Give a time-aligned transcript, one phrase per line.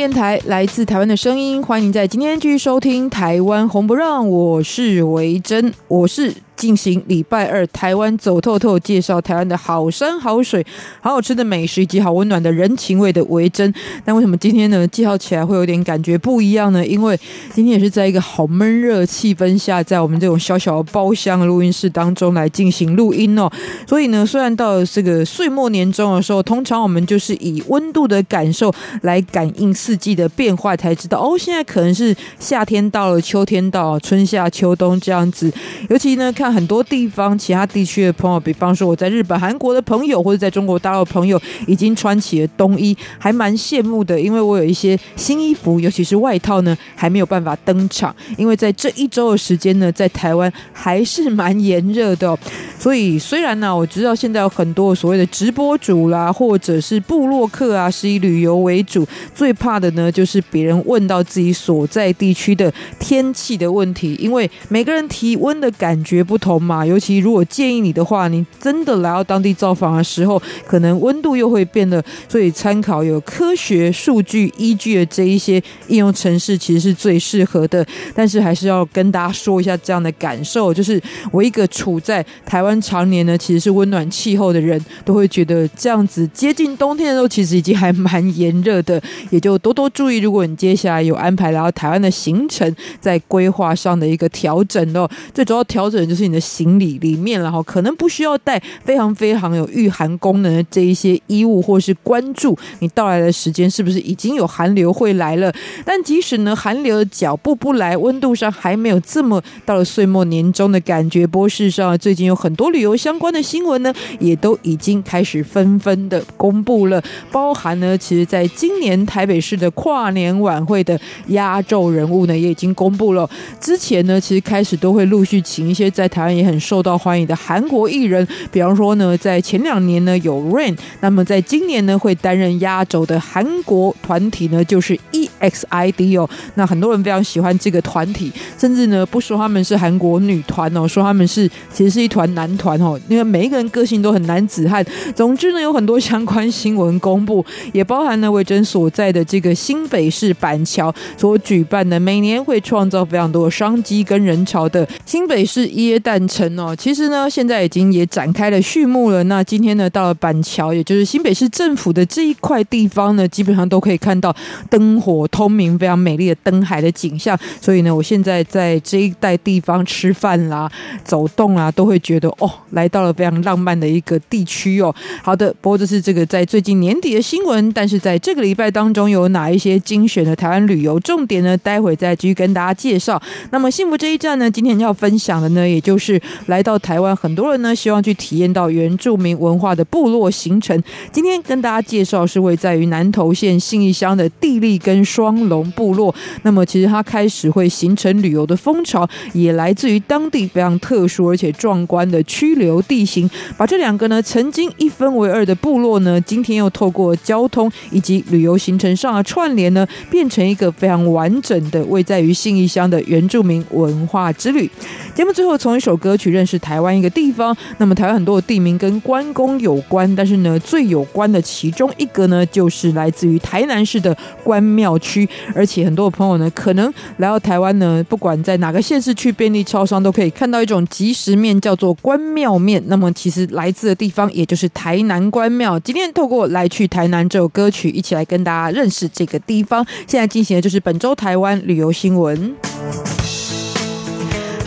[0.00, 6.32] 电台来自台湾的声音，欢迎在今天继续收听《台湾红不让》，我是维珍，我是。
[6.60, 10.62] 进行礼拜二台湾走透透，介绍台湾的好山好水、
[11.00, 13.72] 好好吃的美食以及好温暖的人情味的维珍。
[14.04, 16.86] 但为什么今天呢，介绍起来会有点感觉不一样呢？
[16.86, 17.18] 因为
[17.54, 23.50] 今天也是在一个好闷热气氛下，在我们这种小小的包厢录音室当中来进行录音哦。
[23.86, 28.70] 所以呢，虽然到了这个岁末年终的时候，通常我们就是以温度的感受
[29.00, 35.50] 来感应四季的变化，才知道哦，现在可能是夏天到了，秋天到了，春夏秋冬这样子。
[35.88, 36.49] 尤其呢，看。
[36.52, 44.20] 很多地方，其他地区的朋友，比方说我在日本、韩国的朋友，或者在中国大陆的朋友，已经穿起了冬衣，还蛮羡慕的。
[44.20, 48.14] 因为我有一些新衣服，尤其是外套呢，还没有办法登场。
[48.36, 52.38] 因为在这一周的时间呢，在台湾还是蛮炎热的。
[52.78, 77.86] 所以虽然呢，我知道现在有很多所谓的直播主啦，或者是部落客啊，是以旅游为主，最怕的呢，就是别人问到自己所在地区的天气的问题，因为每个人体温的感觉不同嘛，尤其如果建议你的话，你真的来到当地造访的时候，可能温度又会变得，所以参考有科学数据依据的这一些应用城市，其实是最适合的。
[78.14, 81.00] 但是还是要跟大家说一下这样的感受，就是
[81.30, 89.00] 我一个处在台湾常年呢，其实是温暖气候的人，都会觉得这样子接近冬天的时候，其实已经还蛮炎热的，
[89.30, 95.08] 也就多多注意，如果你接下来有安排来到台湾的行程，在规划上的一个调整哦。
[95.34, 96.40] 最主要调整就是你的。
[96.60, 105.50] 行李里面，然后可能不需要带非常非常有御寒功能的这一些衣物，或是关注你到来的时间是不是已经有寒流会来了。
[105.84, 111.26] 但即使呢寒流的脚步不来，温度上还没有这么到了岁末年终的感觉。
[111.26, 123.30] 波士上，最近有很多旅游相关的新闻呢，也都已经开始纷纷的公布了，包含呢，其实在今年台北市的跨年晚会的压轴人物呢，也已经公布了。
[123.60, 126.30] 之前呢，其实开始都会陆续请一些在台湾。
[126.30, 136.30] 也很受到欢迎的韩国艺人，比方说呢，在前两年呢有 Rain，那么在今年呢会担任压轴的韩国团体呢就是 EXID 哦。
[136.54, 144.86] 那很多人非常喜欢这个团体，甚至呢不说他们是韩国女团哦，说他们是其实是一团男团哦，因为每一个人个性都很男子汉。
[145.16, 156.09] 总之呢，有很多相关新闻公布，也包含呢维珍所在的这个新北市板桥所举办的，每年会创造非常多商机跟人潮的新北市耶诞。
[156.10, 159.22] 赞成哦，其实呢，现在已经也展开了序幕了。
[159.24, 164.34] 那今天呢，到了板桥，也就是新北市政府的这一块地方呢，基本上都可以看到
[164.68, 167.38] 灯火通明、非常美丽的灯海的景象。
[167.60, 170.68] 所以呢，我现在在这一带地方吃饭啦、
[171.04, 174.92] 走动啊，都会觉得哦，来到了非常浪漫的一个地区哦。
[175.22, 181.56] 好的，不过这是这个在最近年底的新闻，但是在这个礼拜当中有哪一些精选的台湾旅游重点呢？
[181.58, 183.22] 待会再继续跟大家介绍。
[183.52, 185.99] 那么幸福这一站呢，今天要分享的呢，也就。
[186.00, 190.82] 是来到台湾，很多人呢希望去体验到原住民文化的部落行程。
[191.12, 196.12] 今天跟大家介绍是位在于南投县信义乡的地利跟双龙部落。
[196.42, 203.28] 那么其实它开始会形成旅游的风潮，也来自于当地非常特殊而且壮观的曲流地形。
[203.58, 214.70] 把这两个呢曾经一分为二的部落呢，今天又透过交通以及旅游行程上的串联呢，变成一个非常完整的位在于信义乡的原住民文化之旅。
[215.14, 215.96] 节目最后从一首。
[216.00, 232.82] 歌曲认识台湾一个地方，那么台湾很多的地名跟关公有关，但是呢，最有关的其中一个呢，就是来自于台南市的关庙区，而且很多朋友呢，可能来到台湾呢，不管在哪个县市去便利超商，都可以看到一种即食面，叫做关庙面。
[232.86, 235.78] 那么其实来自的地方，也就是台南关庙。
[235.80, 239.84] 今天透过来去台南这首歌曲，一起来跟大家认识这个地方。
[240.06, 242.54] 现在进行的就是本周台湾旅游新闻。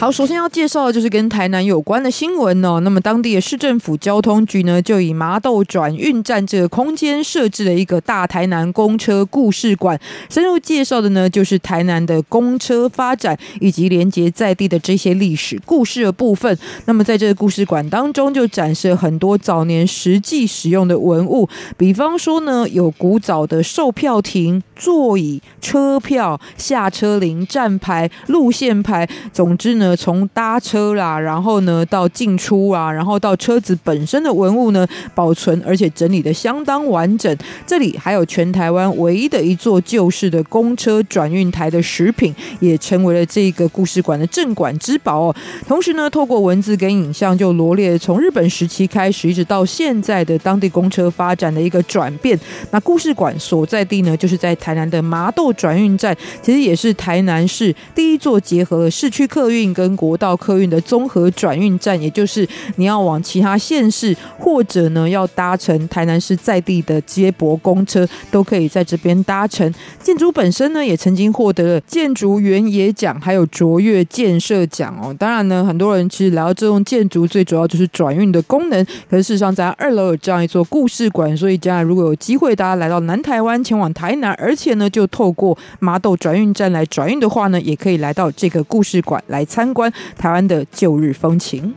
[0.04, 2.82] 好，首先要介绍的就是跟台南有关的新闻哦。
[2.82, 9.98] 那么当地的市政府交通局呢，就以麻豆转运站这个空间设置了一个大台南公车故事馆，
[10.30, 16.60] 深入介绍的呢就是台南的公车发展以及连接在地的这些历史故事的部分。
[16.84, 21.48] 那么在这个故事馆当中，就展示了很多早年实际使用的文物，
[21.78, 29.93] 比方说呢，有古早的售票亭、座椅、车票、下车铃、站牌、路线牌，总之呢。
[29.96, 37.36] 从搭车啦，然后呢到进出啊，然后到车子本身的文物呢，保存而且整理的相当完整。
[37.66, 45.36] 这里还有全台湾唯一的一座旧式的公车转运台的食品，也成为了这个故事馆的镇馆之宝哦。
[45.68, 52.40] 同时呢，透过文字跟影像，就罗列从日本时期开始一直到现在的当地公车发展的一个转变。
[52.72, 59.73] 那故事馆所在地呢，就是在台南的麻豆转运站，其实也是台南市第一座结合了市区客运。
[59.74, 69.74] 跟国道客运的综合转运站，也就是你要往其他县市，或者呢要搭乘台南市在地的接驳公车，都可以在这边搭乘。
[70.02, 75.14] 建筑本身呢，也曾经获得了建筑原野奖，还有卓越建设奖哦。
[75.18, 78.86] 当然呢，很多人其实来到这栋建筑，最主要就是转运的功能。
[79.10, 89.63] 可是事实上，在二楼有这样一座故事馆，所以将来如果有机会大家来到南台湾前往台南，而且呢就透过麻豆转运站来转运的话呢，也可以来到这个故事馆来参。
[89.64, 91.74] 参观台湾的旧日风情。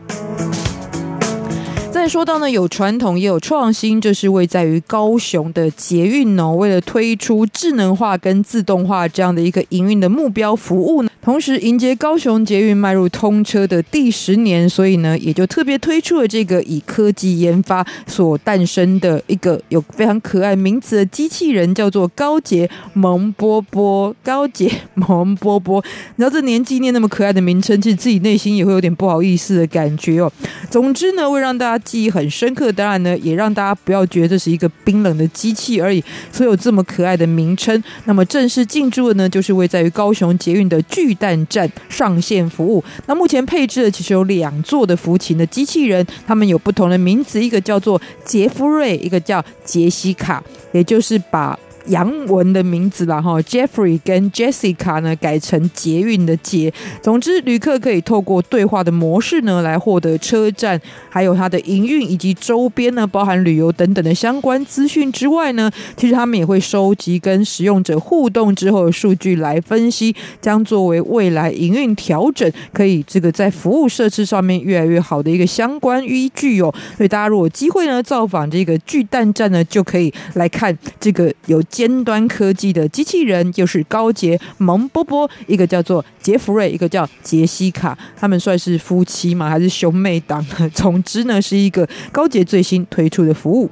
[1.97, 11.09] 再说到呢，有传统也有创新，这是位在于高雄的捷运哦，为了推出智能化跟自动化这样的一个营运的目标服务呢。
[11.23, 24.15] 同时迎接高雄捷运迈入通车的第十年，所以呢，也就特别推出了这个以科技研发所诞生的一个有非常可爱名字的机器人，叫做高捷萌波波。
[24.23, 25.83] 高捷萌波波，
[26.15, 30.31] 你知道这年纪念那么可爱的名称，其实自己内心也会有点不好意思的感觉哦。
[30.69, 37.83] 总之呢，会让大家记忆很深刻，当然呢，也让大家不要觉得这是一个冰冷的机器而已，所以有这么可爱的名称。
[38.05, 51.57] 那么正式进驻的呢，就是位在于高雄捷运的巨蛋站上线服务，那目前配置的其实有两座的服勤的机器人，他们有不同的名字，一个叫做杰夫瑞，一个叫杰西卡，也就是把。
[51.87, 56.73] 洋文的名字啦，哈，Jeffrey 跟 Jessica 呢改成捷运的捷。
[57.01, 76.73] 总之，旅客可以透过对话的模式呢，来获得车站还有它的营运以及周边呢，包含旅游等等的相关资讯之外呢，其实他们也会收集跟使用者互动之后的数据来分析，将作为未来营运调整，可以这个在服务设施上面越来越好的一个相关依据哦。
[76.97, 81.63] 所以大家如果有机会呢，造访这个巨蛋站呢，就可以来看这个有。
[81.77, 89.47] 尖端科技的机器人就是高杰蒙波波，一个叫做杰弗瑞，一个叫杰西卡，他们算是夫妻吗？
[89.47, 90.43] 还是兄妹档？
[90.73, 93.69] 总之呢，是一个高杰最新推出的服务。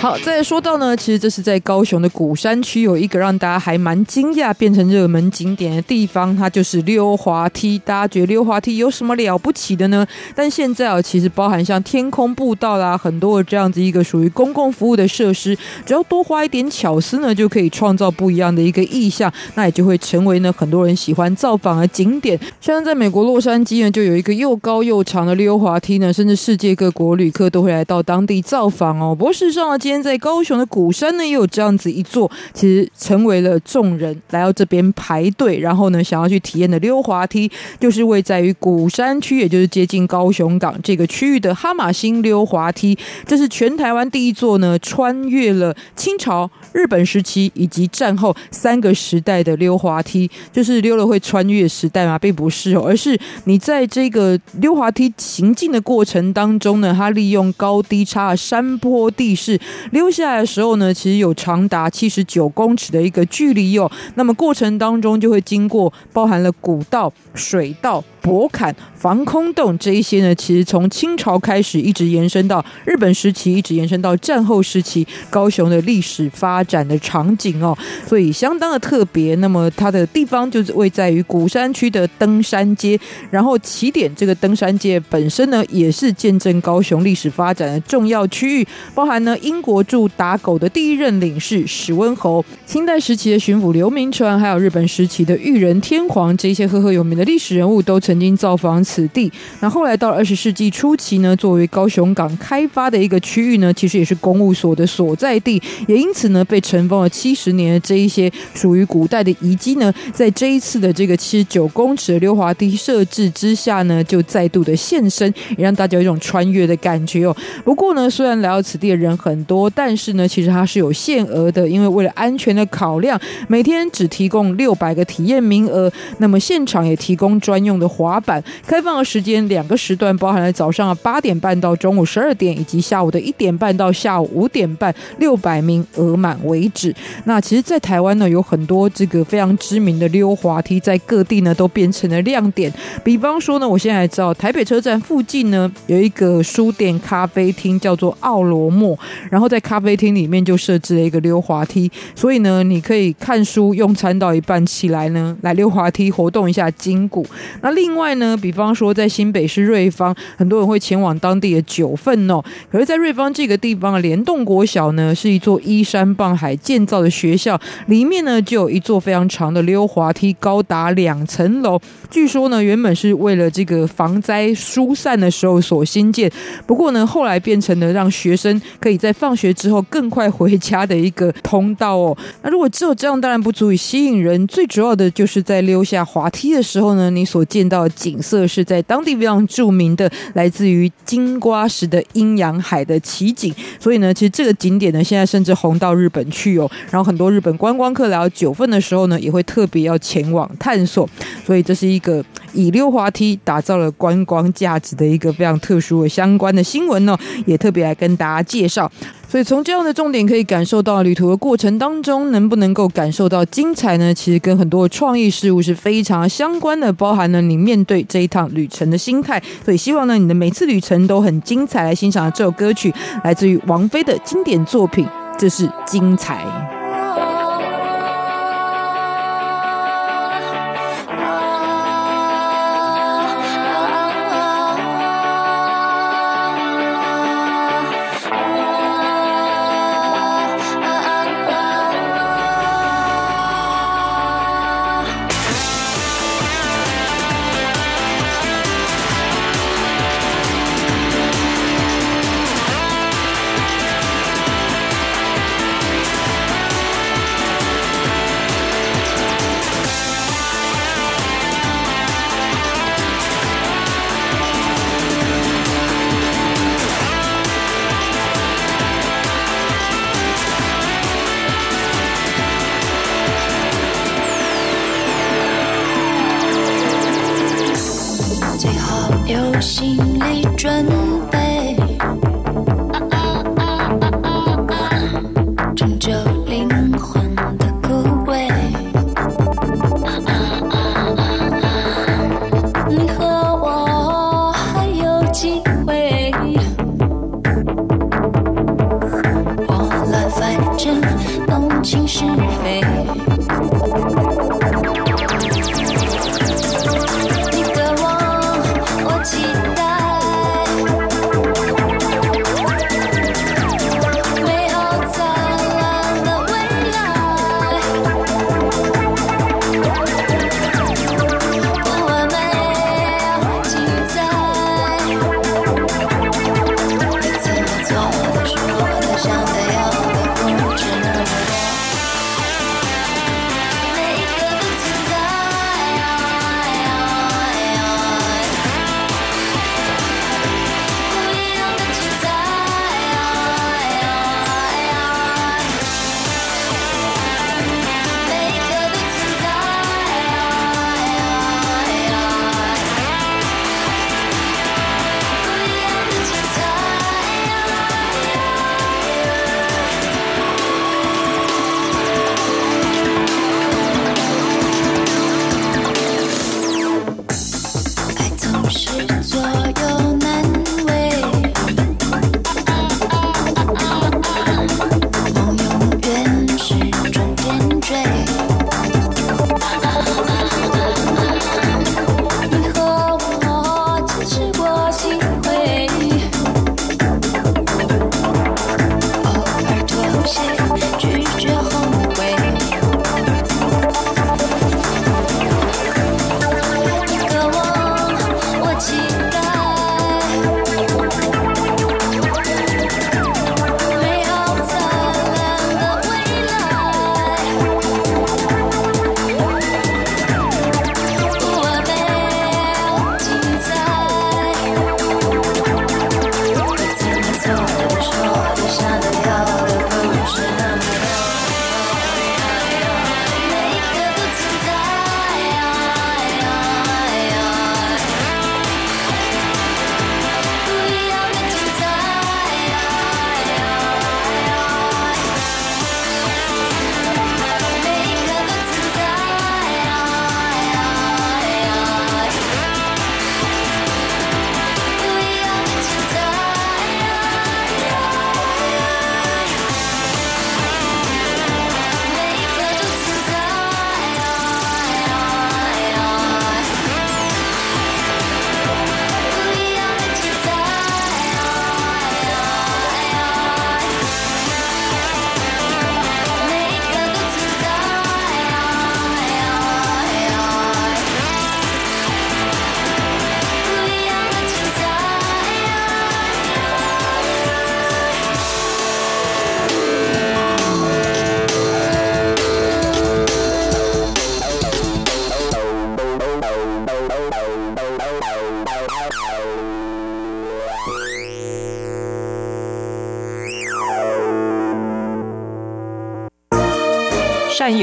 [0.00, 7.78] 好，再说到呢，其实这是在高雄的鼓山区有一个让大家还蛮惊讶变成热门景点的地方，它就是溜滑梯。
[7.84, 10.06] 大家觉得溜滑梯有什么了不起的呢？
[10.34, 15.54] 但现在啊，其实包含像天空步道啦，很多的这样子一个属于公共服务的设施，
[15.84, 22.40] 只要多花一点巧思呢，就可以创造不一样的一个意象，那也就会成为呢很多人喜欢造访的景点。
[22.58, 29.14] 像在美国洛杉矶呢，就有一个又高又长的溜滑梯呢，甚至世界各国旅客都会来到当地造访哦。
[29.14, 37.50] 不过事实上呢，现在高雄的鼓山呢，也有这样子一座，其实成为了众人来到这边排队，然后呢，想要去体验的溜滑梯，
[37.80, 42.96] 就是位在于鼓山区，也就是接近高雄港这个区域的哈马星溜滑梯。
[43.26, 50.30] 这是全台湾第一座呢，穿越了清朝、日本时期以及战后三个时代的溜滑梯。
[50.52, 52.16] 就是溜了会穿越时代吗？
[52.16, 59.58] 并不是哦，而是你在这个溜滑梯行进的过程当中呢，它利用高低差山坡地势。
[59.92, 63.90] 溜下来的时候呢，其实有长达七十九公尺的一个距离哦。
[64.14, 68.02] 那么过程当中就会经过包含了古道、水道。
[68.20, 79.34] 博坎、防空洞这一些呢，其实从清朝开始一直延伸到日本时期，一直延伸到战后时期高雄的历史发展的场景哦，所以相当的特别。
[79.36, 82.98] 那么它的地方就是位在于鼓山区的登山街，
[83.30, 97.98] 然后起点这个登山街本身呢，也是见证高雄历史发展的重要区域，包含呢英国驻打狗的第一任领事史温侯，清代时期的巡抚刘铭传，还有日本时期的裕仁天皇这些赫赫有名的历史人物都。
[98.10, 99.30] 曾经造访此地。
[99.60, 117.36] 那后来到了二十世纪初期呢，作为高雄港开发的一个区域呢，其实也是公务所的所在地，也因此呢，被尘封了七十年的这一些属于古代的遗迹呢，在这一次的这个七十九公尺的溜滑梯设置之下呢，就再度的现身，也让大家有一种穿越的感觉哦。
[117.64, 125.92] 不过呢，虽然来到此地的人很多，但是呢，其实它是有限额的，因为为了安全的考量，每天只提供六百个体验名额。
[126.18, 136.94] 那么现场也提供专用的滑板，开放的时间两个时段，包含了早上的八点半到中午十二点，以及下午的一点半到下午五点半，六百名额满为止。
[137.24, 142.72] 那其实，在台湾呢，有很多这个非常知名的溜滑梯，在各地呢都变成了亮点。
[143.04, 148.98] 比方说呢，我现在知道台北车站附近呢有一个书店咖啡厅，叫做奥罗莫，
[149.30, 157.26] 然后在咖啡厅里面就设置了一个溜滑梯，所以呢，你可以看书用餐到一半起来呢，来溜滑梯活动一下筋骨。
[157.60, 162.40] 那另另外呢，比方说在新北市瑞芳，很多人会前往当地的九份哦。
[162.70, 171.80] 可是，在瑞芳这个地方联动国小呢，是一座依山傍海建造的学校，里面呢就有一座非常长的溜滑梯，高达两层楼。
[172.08, 176.30] 据说呢，原本是为了这个防灾疏散的时候所兴建，
[176.68, 182.16] 不过呢，后来变成了让学生可以在放学之后更快回家的一个通道哦。
[182.42, 184.46] 那如果只有这样，当然不足以吸引人。
[184.46, 193.54] 最主要的就是在溜下滑梯的时候呢，你所见到的景色是在当地非常著名的来自于金瓜石的阴阳海的奇景。
[193.78, 196.70] 所以呢，其实这个景点呢，现在甚至红到日本去哦。
[196.90, 201.08] 然后很多日本观光客来到九份的时候呢，也会特别要前往探索。
[201.44, 208.90] 所以这是一个以溜滑梯打造了观光价值的一个非常特殊的相关的新闻呢，也特别来跟大家介绍。
[209.30, 214.12] 所以从这样的重点可以感受到，旅途的过程当中能不能够感受到精彩呢？
[214.12, 219.40] 其实跟很多创意事物是非常相关的，包含了你面对这一趟旅程的心态。
[219.64, 221.84] 所以希望呢，你的每次旅程都很精彩。
[221.84, 225.06] 来欣赏这首歌曲，来自于王菲的经典作品，
[225.38, 226.79] 这是精彩。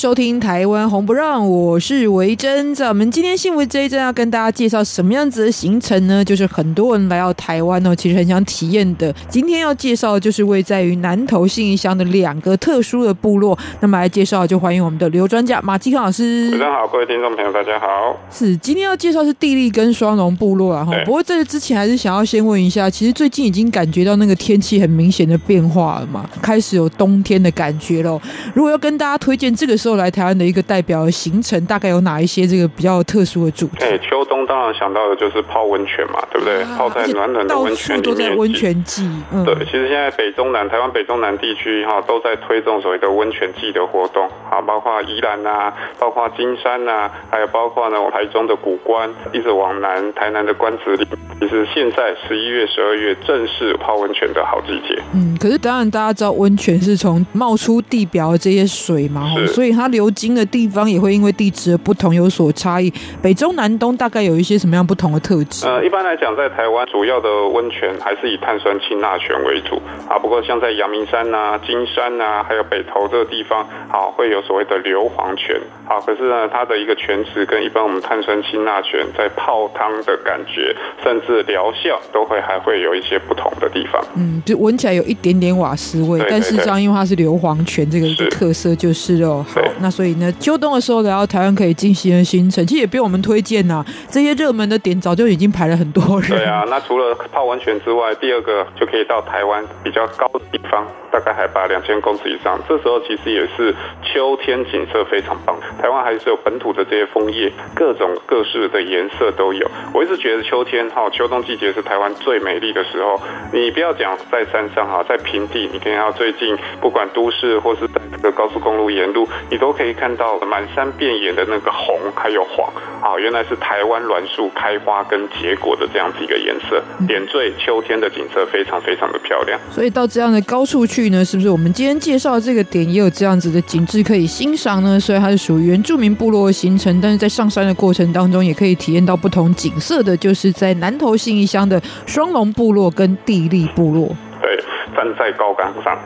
[0.00, 2.74] 收听《台湾红不让》，我是维珍。
[2.74, 6.24] 在我们今天新闻这一阵要跟大家介绍什么样子的行程呢？
[6.24, 9.14] 就是很多人来到台湾哦，其实很想体验的。
[9.28, 13.58] 今天要介绍的就是位在于南投信义乡的两个特殊的部落。
[13.80, 16.46] 那么来介绍，就欢迎我们的刘专家马继康老师。
[16.46, 17.86] 主持人好，各位听众朋友，大家好。
[18.30, 20.94] 是今天要介绍是地利跟双龙部落啊哈。
[21.04, 28.18] 不过在这之前，还是想要先问一下，其实最近已经感觉到那个天气很明显的变化了嘛，开始有冬天的感觉喽。
[28.54, 33.84] 如果要跟大家推荐这个时候来台湾的一个代表的行程，大概有哪一些这个比较特殊的主题？
[33.84, 36.62] 哎，秋冬当然想到的就是泡温泉嘛，对不对？
[36.62, 38.02] 啊、泡在暖暖的温泉里面。
[38.02, 39.08] 到处都在温泉季。
[39.32, 51.06] 嗯、对，其实现在北中南台湾北中南地区哈都在推动所谓的温泉季的活动，啊，包括宜兰啊，包括金山啊，还有包括呢台中的古关，一直往南台南的关子岭。
[51.40, 55.02] 其实现在十一月、十二月正是泡温泉的好季节。
[55.14, 62.92] 嗯，可是当然大家知道温泉是从冒出地表的这些水嘛，所以它流经的地方也会因为地质的不同有所差异。
[63.22, 65.66] 北中南东大概有一些什么样不同的特质？
[65.66, 70.18] 呃，一般来讲，在台湾主要的温泉还是以碳酸氢钠泉为主啊。
[70.18, 75.58] 不过像在阳明山呐、啊、金山呐、啊，还有北投这个地方，啊，会有所谓的硫磺泉。
[75.88, 89.44] 啊，可是呢，它的一个泉质跟一般我们碳酸氢钠泉在泡汤的感觉，甚至是疗效都会还会有一些不同的地方，嗯，就闻起来有一点点瓦斯味，对对对，但是这样因为它是硫磺泉这个一个特色就是哦。
[89.62, 96.30] 好，那所以呢，秋冬的时候来到台湾可以进行的行程，其实也不用我们推荐呐、啊，这些热门的点早就已经排了很多人。
[96.30, 105.56] 对啊，那除了泡温泉之外，第二个就可以到台湾比较高的地方，大概海拔两千公尺以上，这时候其实也是秋天景色非常棒。
[105.80, 109.70] 台湾还是有本土的这些枫叶，各种各式的颜色都有。
[109.94, 111.60] 我一直觉得秋天哈，秋冬季。
[111.60, 113.20] 节是台湾最美丽的时候，
[113.52, 129.58] 你不要讲在山上哈，在平地，你看到最近不管都市或是在这个高速公路沿路，你都可以看到满山遍野的那个红还有黄，啊，原来是台湾栾树开花跟结果的这样子一个颜色，点缀秋天的景色非常非常的漂亮。
[129.70, 135.00] 所以到这样的高处去呢，是不是我们今天介绍的这个点也有这样子的景致可以欣赏呢？
[135.00, 144.56] 所以它是属于原住民部落的行程，但是在上山的过程当中也可以体验到不同景色的，就是在南投信义乡的双龙部落跟地利部落，对，
[144.94, 145.98] 站在高岗上。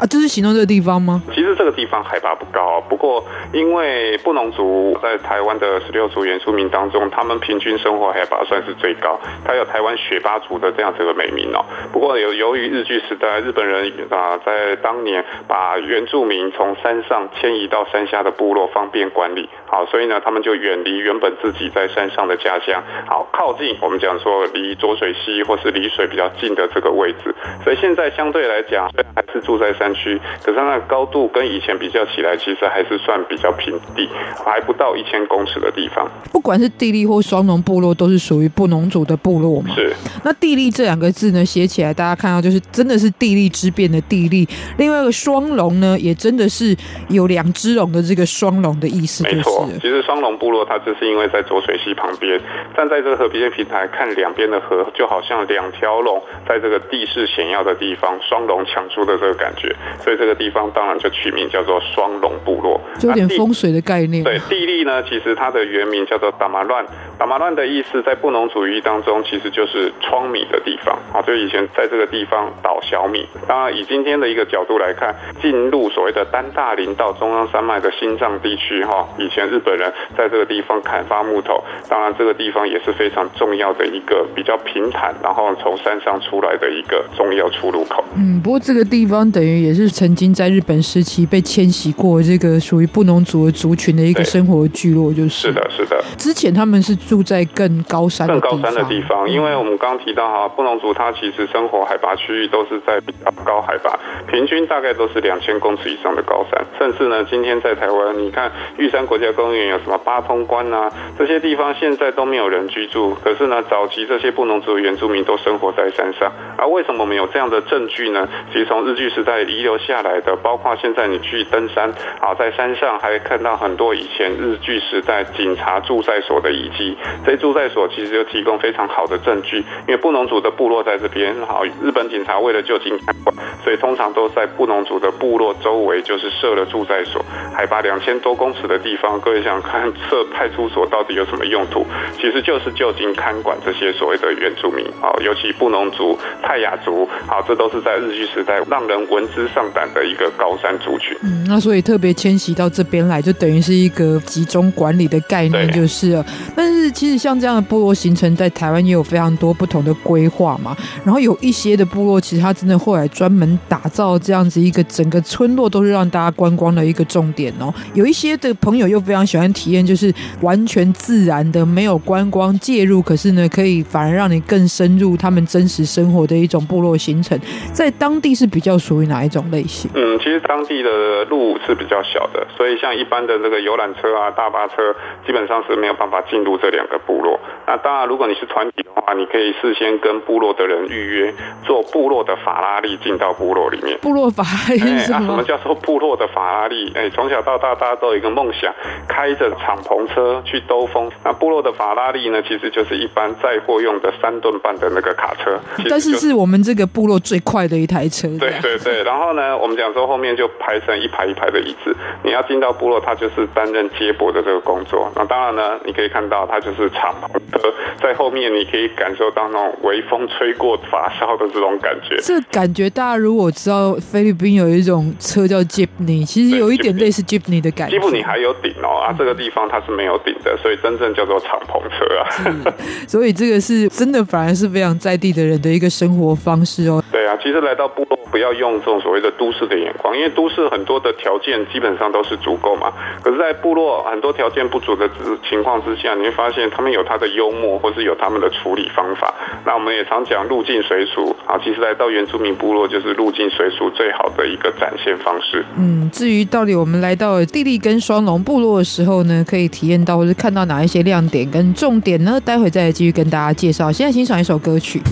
[0.00, 1.22] 啊，就是形容这个地方吗？
[1.34, 11.62] 其实这个地方海拔不高，不过因为布农族在台湾的十六族原住民当中，他们平均生活海拔算是最高，它有台湾雪巴族的这样子的美名哦。
[11.92, 34.08] 不过由由于日据时代，日本人啊在当年把原住民从山上迁移到山下的部落，方便管理，好，所以呢，他们就远离原本自己在山上的家乡，好靠近我们讲说离浊水溪或是离水比较近的这个位置，所以现在相对来讲，还是住在山区，可是它的高度跟以前比较起来，其实还是算比较平地，
[34.44, 36.08] 还不到一千公尺的地方。
[36.32, 39.74] 不管是地利或双龙部落，都是属于布农族的部落嘛。
[39.74, 39.92] 是。
[40.24, 44.48] 那地利这两个字呢，写起来大家看到就是真的是地利之变的地利。
[44.78, 46.76] 另外一个双龙呢，也真的是
[47.08, 49.36] 有两只龙的这个双龙的意思，就是。
[49.36, 49.68] 没错。
[49.80, 52.40] 其实双龙部落它就是因为在浊水溪旁边，
[52.76, 59.74] 站在这个河边平台看两边的河，就好像两条龙在这个地势险要的地方，双龙抢出的这个感觉。
[60.00, 64.22] 所以这个地方当然就取名叫做双龙部落，就有点风水的概念。
[64.24, 66.84] 对，地利呢，其实它的原名叫做达马乱，
[67.18, 73.26] 达马乱的意思在布农族语当中其实就是舂米的地方啊，就以前在这个地方倒小米。
[73.46, 88.04] 当然，以今天的一个角度来看，进入所谓的丹大林到中央山脉的心脏地区哈，以前日本人在这个地方砍伐木头，当然这个地方也是非常重要的一个比较平坦，然后从山上出来的一个重要出入口。
[88.16, 89.90] 嗯，不过这个地方等于也是。
[90.00, 96.02] 曾经在日本时期被迁徙过，这个属于布农族的族群的一个生活聚落，就是是的，是的。
[96.16, 106.64] 之前他们是住在更高山、更高山的地方，因为我们刚刚提到哈，布农族它其实生活海拔区域都是在比较高海拔，平均大概都是两千公尺以上的高山。
[106.78, 116.32] 甚至呢，今天在台湾，你看玉山国家公园有什么八通关啊，这些地方现在都没有人居住，可是呢，早期这些布农族原住民都生活在山上。
[116.56, 118.26] 而为什么我们有这样的证据呢？
[118.52, 126.96] 其实从日据时代遗留下来的，包括现在你去登山，啊，在山上还看到很多以前日据时代警察驻在所的遗迹。
[127.24, 133.34] 这些驻在所其实就提供非常好的证据，因为布农族的部落在这边，好，日本警察为了就近看管，
[133.64, 141.84] 所以通常都在布农族的部落周围就是设了驻在所，海拔两千多公尺的地方，各位想看设派出所到底有什么用途？
[142.16, 151.16] 其实就是就近看管这些所谓的原住民，啊，尤其布农族、泰雅族，好，这都是在日据时代让人闻之上胆的一个高山族群。
[151.22, 156.26] 嗯，那所以特别迁徙到这边来，就等于是一个集中管理的概念，就是了。
[156.54, 160.76] 但是其实像这样的部落形成，在台湾也有非常多不同的规划嘛。
[161.04, 167.72] 然后有一些的部落，其实它真的后来专门打造这样子一个整个村落，都是让大家观光的一个重点哦。
[167.94, 177.38] 有一些的朋友又非常喜欢体验，就是完全自然的，没有观光介入，可是呢，可以反而让你更深入他们真实生活的一种部落形成。
[177.72, 179.90] 在当地是比较属于哪一种类型？
[179.94, 184.94] 嗯，其实当地的路是比较小的，所以像一般的这个游览车啊、大巴车，
[185.26, 187.38] 基本上是没有办法进入这两个部落。
[187.66, 193.96] 那当然，如果你是团体的话，你可以事先跟部落的人预约，坐部落的法拉利进到部落里面。
[194.00, 195.18] 部落法拉利是什么？
[195.18, 196.92] 哎，啊，什么叫做部落的法拉利？
[196.94, 198.74] 哎，从小到大大家都有一个梦想，
[199.08, 201.10] 开着敞篷车去兜风。
[201.24, 205.58] 那部落的法拉利呢，其实就是一般载货用的三吨半的那个卡车。
[205.88, 208.28] 但是是我们这个部落最快的一台车。
[208.38, 215.10] 对对对，然后呢，我们讲说后面就排成一排一排的椅子，你要进到部落，他就是担任接驳的这个工作。
[215.14, 222.16] 那当然呢，你可以看到他就是敞篷车，在后面你可以感受到那种微风吹过发梢的这种感觉。
[222.22, 227.98] 这感觉大家如果知道菲律宾有一种车叫 Jeepney，其实有一点类似 Jeepney 的感觉。
[227.98, 232.74] Jeepney 还有顶哦，啊，这个地方它是没有顶的，所以真正叫做敞篷车啊。
[233.06, 237.02] 所以这个是真的，反而是非常在地的人的一个生活方式哦。
[237.10, 242.92] 对啊，其实来到部落不要用这种所谓的都市的眼光，因为都市很多的条件基本上都是足够嘛。
[243.24, 245.10] 可是，在部落很多条件不足的
[245.48, 249.34] 情况之下，你会发现他们有他的幽默，或是有他们的处理方法。
[249.66, 255.64] 那我们也常讲入境随俗啊，其实来到原住民部落就是入境随俗最好的一个展现方式。
[255.76, 262.40] 嗯，至于到底我们来到地利跟双龙部落的时候呢，可以体验到或是看到哪一些亮点跟重点呢？
[262.44, 263.90] 待会再来继续跟大家介绍。
[263.90, 265.02] 现在欣赏一首歌曲。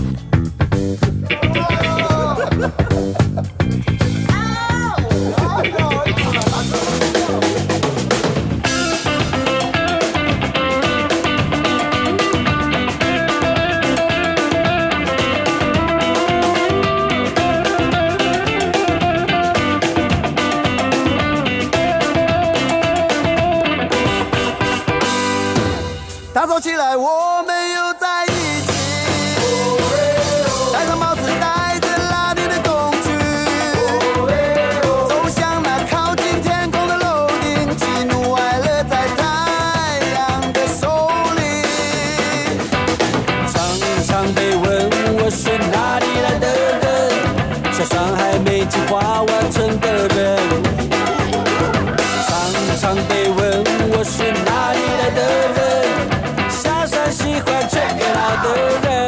[26.59, 27.28] 起来，我
[58.43, 58.98] the rain.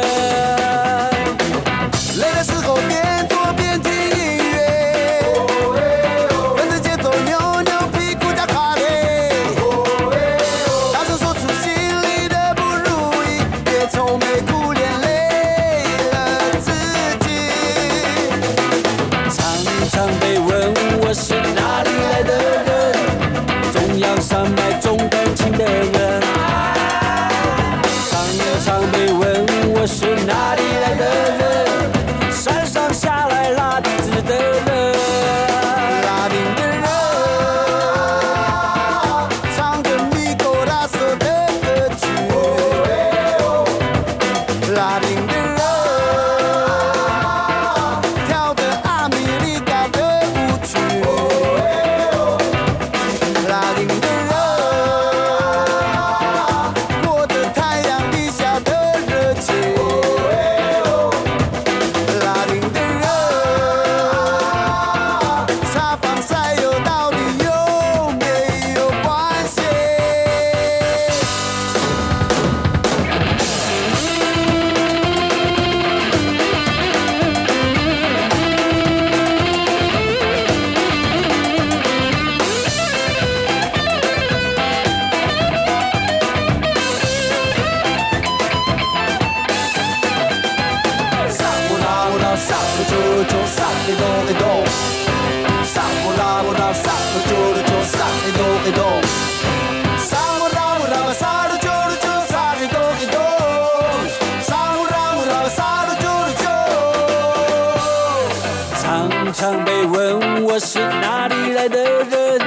[109.92, 112.40] 问我是哪里来的人，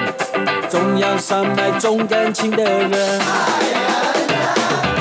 [0.68, 3.22] 中央山来重感情的人。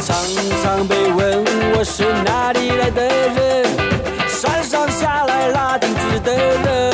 [0.03, 0.15] 常
[0.63, 1.43] 常被问
[1.75, 3.65] 我是哪里来的人，
[4.29, 6.93] 山上下来拉丁子的人。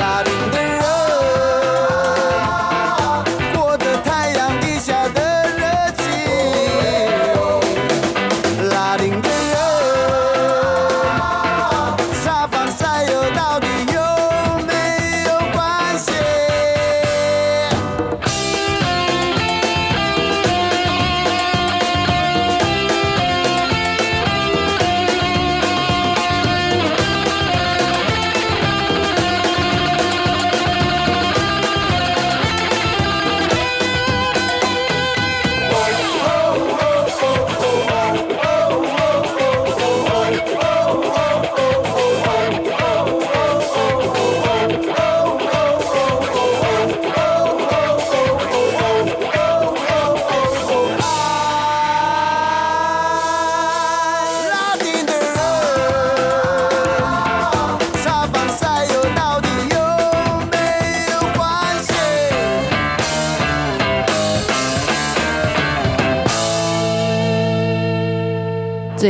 [0.00, 0.81] 拉丁的人，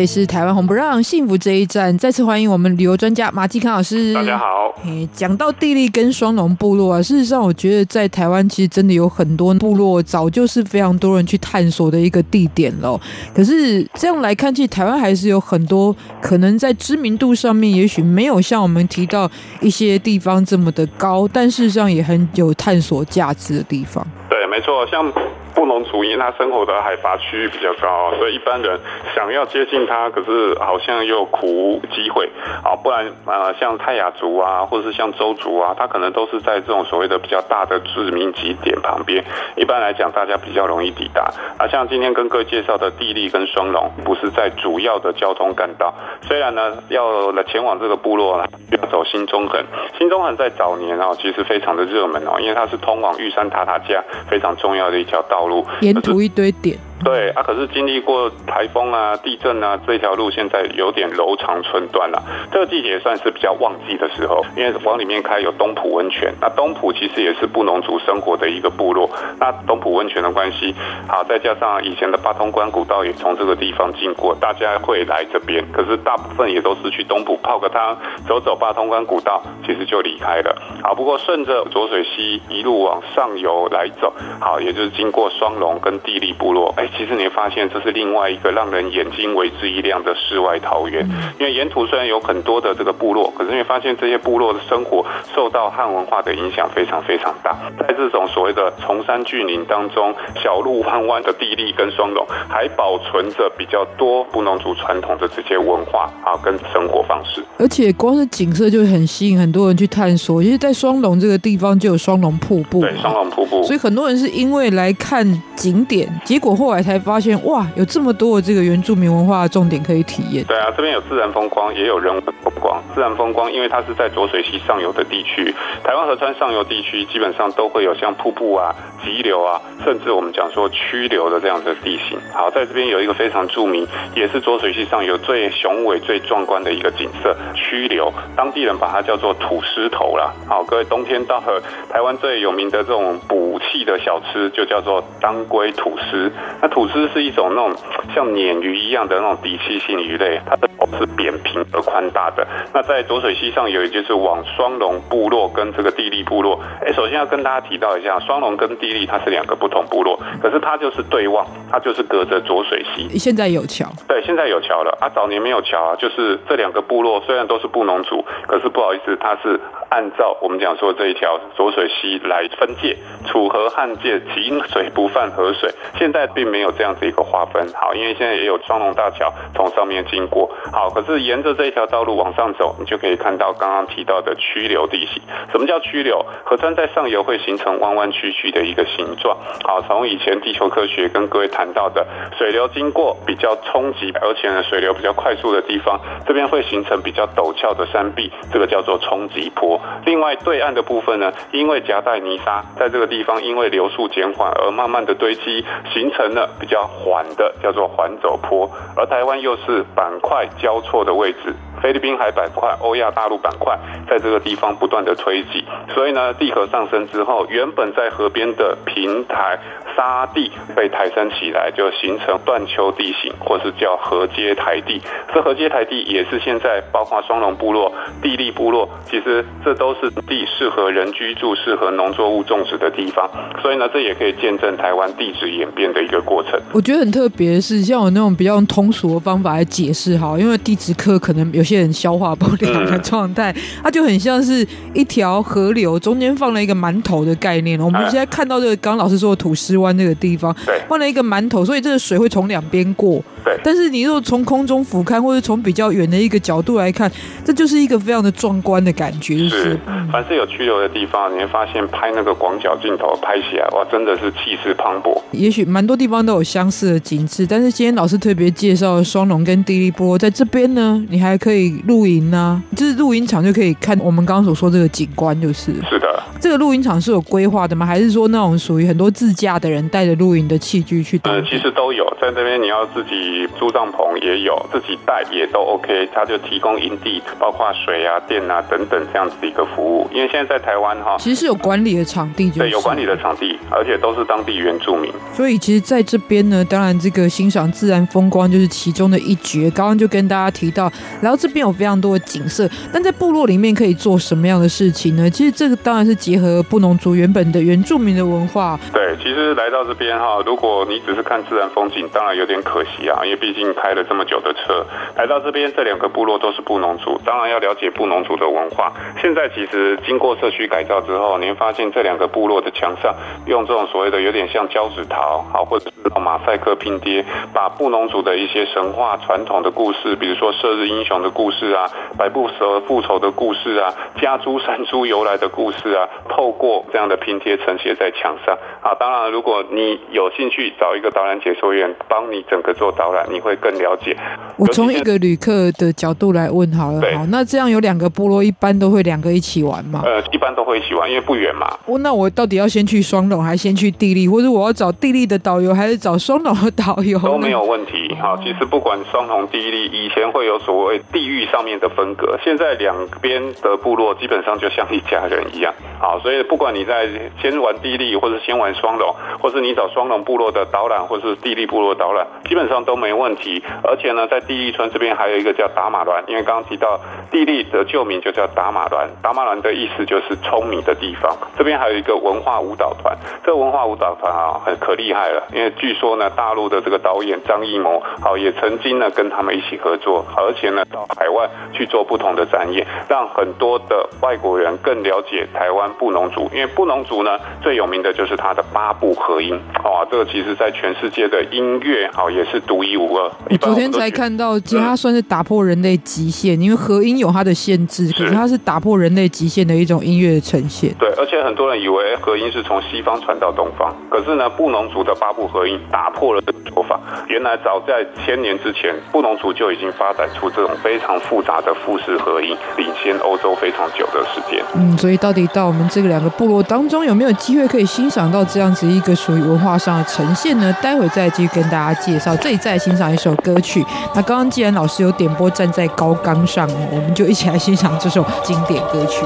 [0.03, 4.13] 里是台湾红不让幸福这一站，再次欢迎我们旅游专家马继康老师。
[4.13, 4.37] 大家。
[4.37, 4.47] 好。
[4.85, 13.01] 诶，讲到地利跟双龙部落啊，事实上，我觉得在台湾其实真的有很多部落，早就是非常多人去探索的一个地点了。
[13.33, 24.05] 可是这样来看，其实台湾还是有很多可能在知名度上面，也许没有像我们提到一些地方这么的高，但事实上也很有探索价值的地方。
[24.53, 25.11] 没错，像
[25.55, 28.79] 布农族，因为他生活的海拔区域比较高，所以一般人
[29.15, 32.29] 想要接近他，可是好像又苦无机会
[32.63, 32.77] 啊。
[32.77, 39.25] 不然呃，像泰雅族啊，或者是像邹族啊，他可能都是在这种所谓的比较大的知名景点旁边。
[39.57, 41.33] 一般来讲，大家比较容易抵达。
[41.57, 45.95] 啊，像今天跟各位介绍的地利跟双龙，不是在主要的交通干道。
[46.21, 49.65] 虽然呢，要来前往这个部落呢，要走新中横。
[49.97, 55.65] 新中横在早年啊，其实非常的热门哦，因为它是通往玉山塔塔加非常重要的一条道路。
[55.81, 56.77] 沿途一堆点。
[57.05, 62.23] 对啊，可是经历过台风啊、地震啊，这条路现在有点柔肠寸断了。
[62.53, 66.33] 这个季节算是比较旺季的时候，因为往里面开有东埔温泉。
[66.41, 69.11] 那东埔其实也是布农族生活的一个部落。
[69.41, 70.73] 那东埔温泉的关系，
[71.09, 75.65] 好，再加上以前的八通关古道也从这个地方经过，大家会来这边。
[75.73, 77.97] 可是大部分也都是去东埔泡个汤，
[78.29, 80.57] 走走八通关古道，其实就离开了。
[80.85, 86.89] 好，不过顺着浊水溪一路往上游来走，好，也就是经过双龙跟地利部落，哎。
[86.97, 91.09] 其实你会发现，这是另外一个让人眼睛为之一亮的世外桃源。
[91.39, 97.57] 因为沿途虽然有很多的这个部落，可是你会发现这些部落的生活受到汉文化的影响非常非常大。
[97.81, 107.43] 在这种所谓的崇山峻岭当中，小路弯弯的地利跟双龙，还保存着比较多布农族传统的这些文化啊跟生活方式。
[107.59, 110.43] 而且光是景色就很吸引很多人去探索。
[110.43, 113.63] 因为，在双龙这个地方就有双龙瀑布，对，双龙瀑布。
[113.63, 115.27] 所以很多人是因为来看
[115.57, 116.82] 景点，结果后来。
[116.83, 120.45] 才发现哇，有这么多的这个原住民文化的重点可以体验。
[120.45, 122.83] 对啊，这边有自然风光，也有人文风光。
[122.95, 132.19] 自然风光，因为它是在浊水溪上游的地区，台湾河川上游地区基本上都会有像瀑布啊、急流啊，甚至我们讲说曲流的这样的地形。
[132.33, 138.13] 好，在这边有一个非常著名，也是浊水溪上游最雄伟、最壮观的一个景色——曲流。
[138.37, 140.33] 当地人把它叫做土狮头啦。
[140.49, 146.31] 好，各位冬天到了，台湾最有名的这种补气的小吃，就叫做当归吐司。
[146.61, 147.71] 那吐司是一种那种
[148.15, 152.47] 像鲶鱼一样的那种底栖性鱼类，它的头是扁平而宽大的。
[152.73, 156.59] 那在浊水溪上游，也就是往双龙部落跟这个地利部落。
[156.81, 163.19] 哎，首先要跟大家提到一下，双龙跟地利它是两个不同部落，可是它就是对望，它就是隔着浊水溪。
[163.19, 165.09] 现在有桥，对，现在有桥了啊。
[165.11, 175.71] 早年没有桥啊，就是这两个部落虽然都是布农族，可是不好意思，它是按照我们讲说这一条浊水溪来分界，楚河汉界，井水不犯河水。
[175.99, 176.73] 现在并没有。
[176.73, 177.63] 这样子一个划分。
[177.75, 180.51] 好，因为现在也有双龙大桥从上面经过。
[180.73, 185.23] 好，可是沿着这一条道路往上走，你就可以看到刚刚提到的曲流地形。
[185.53, 186.25] 什么叫曲流？
[186.45, 189.37] 河川在上游会形成弯弯曲曲的一个形状。
[189.65, 192.07] 好，从以前地球科学跟各位谈到的
[192.39, 199.79] 水流经过比较冲击，而且呢水流比较快速的地方，这边会形成比较陡峭的山壁，这个叫做冲击坡。
[200.07, 208.69] 另外对岸的部分呢，因为夹带泥沙，在这个地方因为流速减缓而慢慢的堆积，形成了比较缓的，叫做缓走坡。
[208.97, 211.55] 而台湾又是板块交错的位置。
[211.83, 213.77] 菲律宾海板块、欧亚大陆板块
[214.09, 219.59] 在这个地方不断的推挤，所以呢，地壳上升之后，原本在河边的平台
[219.97, 225.03] 沙地被抬升起来，就形成断丘地形，或是叫河阶台地。
[225.35, 233.29] 这河阶台地也是现在包括双龙部落、地利部落，其实这都是地适合人居住、适合农作物种植的地方。
[233.61, 236.59] 所以呢，这也可以见证台湾地质演变的一个过程。
[236.73, 241.83] 我觉得很特别的是，像我那种比较通俗的方法来解释哈，因为地质课可能有些。
[241.83, 244.65] 人消化不良的状态，它就很像是
[244.95, 247.77] 一条河流，中间放了一个馒头的概念。
[247.81, 250.55] 我们现在看到这个，刚刚老师说的土司湾这个地方，
[250.89, 253.21] 放了一个馒头，所以这个水会从两边过。
[253.45, 257.11] 对，但是你如果从空中俯瞰，或者从比较远的一个角度来看，
[257.45, 259.37] 这就是一个非常的壮观的感觉。
[259.37, 259.77] 就是，
[260.13, 265.21] 凡是有曲流的地方，你会发现拍那个广角镜头拍起来，哇，真的是气势磅礴。
[265.33, 275.73] 也许蛮多地方都有相似的景致，但是今天老师特别介绍双龙跟地利波，在这边呢，你还可以露营呢，就是露营场就可以看我们刚刚所说这个景观，就是。
[275.89, 276.23] 是的。
[276.41, 277.87] 这个露营场是有规划的吗？
[277.87, 281.21] 还是说那种属于很多自驾的人带着露营的器具去？
[281.23, 283.49] 呃，其实都有，在这边你要自己。
[283.59, 290.09] 租帐篷也有，自己带也都 OK，他就提供营地，包括水啊、电啊等等这样子的一个服务。
[290.13, 295.13] 因为现在在台湾哈，其实是有管理的场地，就是，对，有管理的场地，而且都是当地原住民。
[295.33, 299.71] 所以其实在这边呢，当然这个欣赏自然风光就是其中的一绝。
[299.71, 305.31] 刚刚就跟大家提到，然后这边有非常多的景色，但在部落里面可以做什么样的事情呢？
[305.31, 308.79] 其实这个当然是结合布农族原本的原住民的文化。
[308.93, 313.63] 对，其实来到这边哈，如果你只是看自然风景，当然有点可惜啊，因为毕竟。
[313.73, 314.85] 开了这么久的车
[315.17, 318.93] 来到这边，这两个部落都是布农族，当然要了解布农族的文化。
[319.21, 323.15] 现在其实经过社区改造之后，您发现这两个部落的墙上
[323.47, 331.89] 用这种所谓的有点像胶纸陶，好或者是马赛克拼贴，把布农族的一些神话传统的故事，比如说射日英雄的故事啊，
[332.19, 338.93] 百步蛇复仇的故事啊，家猪山猪由来的故事啊，透过这样的拼贴呈现在墙上啊。
[338.99, 343.57] 当然，如果你有兴趣找一个导览解说员帮你整个做导览，你会。
[343.63, 344.17] 更了解。
[344.57, 350.03] 我从一个旅客的角度来问好了，好，那这样有两个部落，一般都会两个一起玩吗？
[350.05, 351.71] 呃，一般都会一起玩，因为不远嘛。
[351.87, 357.19] 我，那我到底要先去双龙，还是先去地利，或者我要找地利的导游，还是找双龙的导游？
[357.19, 358.17] 都没有问题。
[358.19, 365.75] 好，其实不管双龙、地利，以前会有所谓地域上面的分隔，现在两边的部落基本上就像一家人一样。
[366.01, 367.07] 好，所以不管你在
[367.43, 373.63] 先玩地利，或者先玩双龙，或是你找双龙部落的导览，或是地利部落导览，基本上都没问题。
[373.85, 376.99] 而且呢，在地利村这边还有一个叫打马峦，因为刚刚提到
[377.31, 381.37] 地利的旧名就叫打马峦，打马峦的意思就是聪明的地方。
[381.59, 396.49] 这边还有一个文化舞蹈团，这个文化舞蹈团啊，很可厉害了，因为据说呢，大陆的这个导演张艺谋，好也曾经呢跟他们一起合作，而且呢到海外去做不同的展演，让很多的外国人更了解台湾布农族。
[396.55, 403.29] 因为布农族呢最有名的就是他的八部合音，哇，这个其实在全世界的音乐好也是独一无二。
[403.51, 410.95] 我昨天才看到，其实它算是打破人类极限，因为合音有它的限制，可是它是打破人类极限的一种音乐的呈现。
[411.01, 416.99] 对，而且很多人以为合音是从西方传到东方，可是呢，布农族的八部合音打破了这个说法。
[417.29, 424.63] 原来早在千年之前，布农族就已经发展出这种非常复杂的复式合影，领先欧洲非常久的时间。
[424.75, 430.75] 嗯，所以到底到我们这个两个部落当中，有没有机会可以欣赏到这样子一个属于文化上的呈现呢？
[430.83, 432.37] 待会再继续跟大家介绍。
[432.37, 433.85] 这里再欣赏一首歌曲。
[434.15, 439.25] 那刚刚既然老师有点播《站在高岗上》，我们就一起来欣赏这首经典歌曲。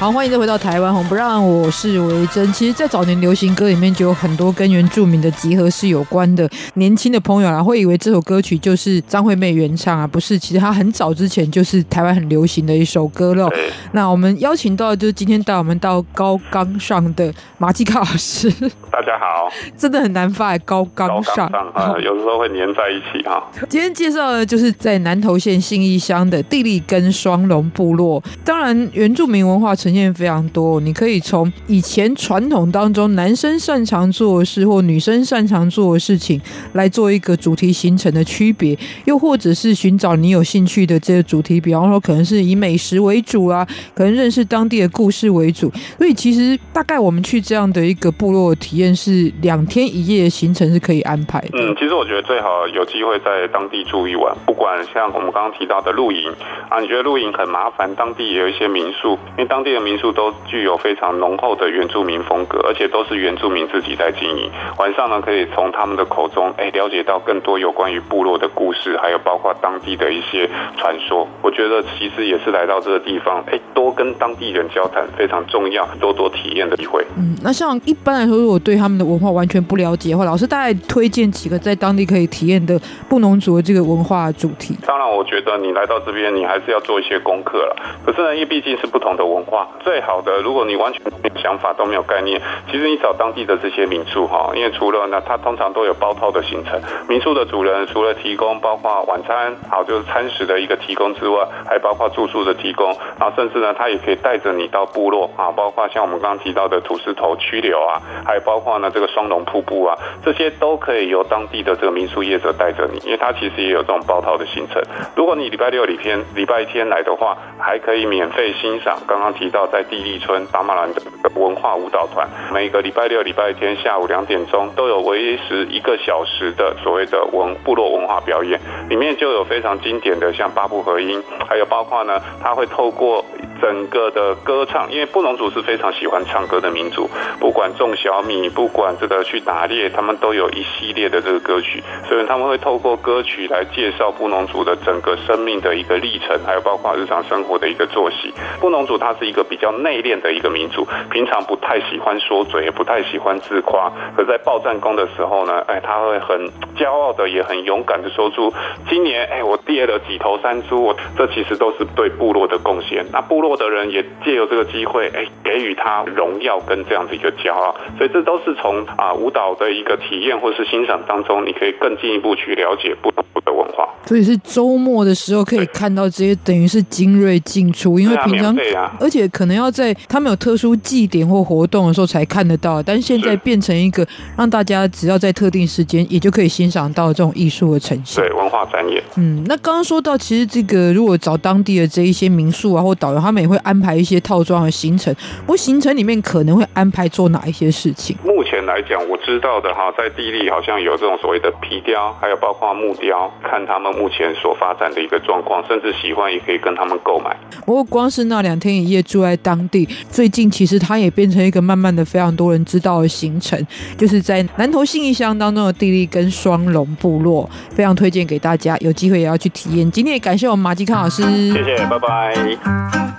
[0.00, 2.50] 好，欢迎再回到台湾红不让，我是维珍。
[2.54, 6.48] 其实，在早年流行歌里面，就有很多跟原住民的集合是有关的。
[6.72, 10.38] 年轻的朋友啊，会以为这首歌曲就是张惠妹原唱啊，不是？
[10.38, 13.46] 其实它很早之前就是台湾很流行的一首歌了。
[13.92, 18.50] 那我们邀请到的就是今天带我们到高岗上的马季卡老师。
[18.90, 23.46] 大家好，真的很难发，高岗上啊、呃，有时候会粘在一起哈。
[23.68, 28.22] 今天介绍的就是在南投县信义乡的地利根双龙部落。
[28.42, 36.40] 当然，原住民文化呈现非常多，你可以从以前传统当中男生擅长做的事或女生擅长做的事情
[36.74, 45.68] 来做一个主题形成的区别，又或者是寻找你有兴趣的这个主题，比方说可能是以美食为主啊，可能认识当地的故事为主。
[45.98, 51.44] 所以其实大概我们去这样的一个部落体验是两天一夜的行程是可以安排。
[51.52, 56.32] 嗯，其实我觉得最好有机会在当地住一晚，不管像我们刚刚提到的露营
[56.68, 64.50] 啊，你觉得露营很麻烦，当地也有一些民宿，因为当地的民宿都具有非常浓厚的原住民风格，而且都是原住民自己在经营。
[64.78, 71.26] 晚上呢，可以从他们的口中哎了解到更多有关于部落的故事，还有包括当地的一些传说。
[71.42, 77.04] 我觉得其实也是来到这个地方，哎，多跟当地人交谈非常重要，多多体验的机会。
[77.16, 84.76] 嗯，那像一般来说，如果对他们的文化完全不了解的话，老师大概推荐几个在当地可以体验的布农族的这个文化主题。
[84.86, 87.76] 当然，我觉得你来到这边，你还是要做一些功课了。
[88.04, 92.40] 可是呢，因为毕竟是不同的文化，最好的，如果你完全没有想法都没有概念，
[92.70, 96.80] 其实你找当地的这些民宿哈，因为除了呢，它通常都有包套的行程。
[97.08, 114.82] 民宿的主人除了提供包括晚餐，好就是餐食的一个提供之外，还包括住宿的提供，然后甚至呢，他也可以带着你到部落啊，包括像我们刚刚提到的土石头曲流啊，还有包括呢这个双龙瀑布啊，这些都可以由当地的这个民宿业者带着你，因为他其实也有这种包套的行程。
[115.16, 121.02] 如果你礼拜六、礼天、礼拜天来的话，还可以免费欣赏刚刚提到在地利村达马兰的
[121.34, 133.24] 文化舞蹈团，每个礼拜六、礼拜天下午两点钟都有维持一个小时的所谓的文部落文化表演，里面就有非常经典的像八部合音，还有包括呢，他会透过。
[133.60, 137.08] 整个的歌唱，因为布农族是非常喜欢唱歌的民族，
[137.38, 148.32] 不管种小米，不管这个去打猎，他们都有一系列的这个歌曲，所以他们会透过歌曲来介绍布农族的整个生命的一个历程，还有包括日常生活的一个作息。
[148.60, 158.52] 布农族它是一个比较内敛的一个民族，平常不太喜欢说嘴，也不太喜欢自夸，可在报战功的时候呢，哎，他会很骄傲的，也很勇敢的说出
[158.88, 163.04] 今年哎我猎了几头山猪，我这其实都是对部落的贡献。
[163.12, 163.49] 那部落。
[163.56, 173.88] 的人也借由这个机会，哎，给予他荣耀跟这样子一个骄傲，所以这都是从啊舞蹈的一个体验或是欣赏当中，你可以更进一步去了解不同的文化。
[174.06, 188.24] 所以是周末的时候可以看到这些，等于是精锐进出，因为平常，啊、而且可能要在他们有特殊祭典或活动的时候才看得到，但现在变成一个让大家只要在特定时间也就可以欣赏到这种艺术的呈现。
[188.24, 189.02] 对，文化展演。
[189.16, 193.39] 嗯，那刚刚说到，其实这个如果找当地的这一些民宿啊或导游，他们。
[193.40, 198.16] 也会安排一些套装的行程，不过行程里面可能会安排做哪一些事情？
[198.24, 207.36] 目前来讲，我知道的哈，在地利好像有这种所谓的皮雕，还有包括木雕，看他们目前所发展的一个状况，甚至喜欢也可以跟他们购买。
[207.64, 213.64] 不过光是那两天一夜住在当地，最近其实它也变成一个慢慢的非常多人知道的行程，
[213.96, 219.90] 就是在南投信义乡当中的地利跟双龙部落，非常推荐给大家，有机会也要去体验。
[219.90, 221.22] 今天也感谢我们马继康老师，
[221.52, 223.09] 谢谢，拜拜。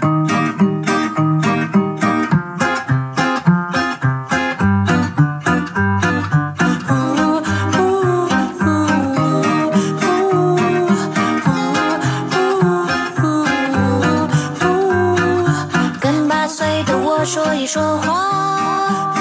[17.62, 19.12] 说一说话，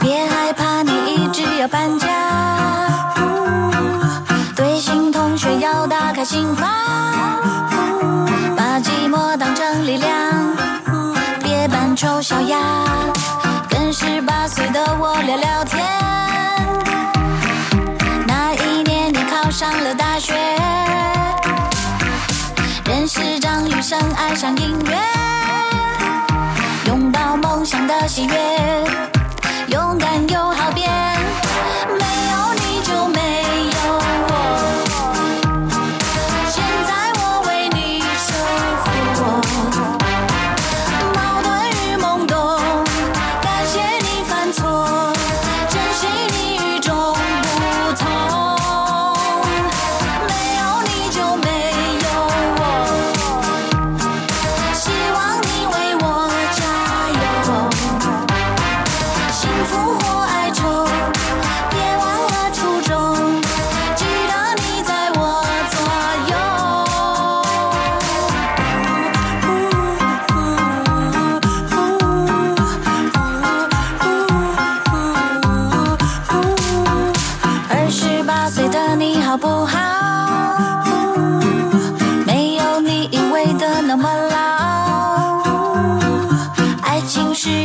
[0.00, 2.06] 别害怕，你一直要搬家。
[4.54, 6.70] 对新同学要打开心房，
[8.56, 10.12] 把寂寞当成力量，
[11.42, 12.58] 别扮丑小鸭，
[13.68, 15.84] 跟十八岁的我聊聊天。
[18.28, 20.34] 那一年你考上了大学，
[22.84, 25.31] 认识张雨生，爱上音乐。
[27.36, 28.34] 梦想的喜悦，
[29.68, 31.21] 勇敢又好变。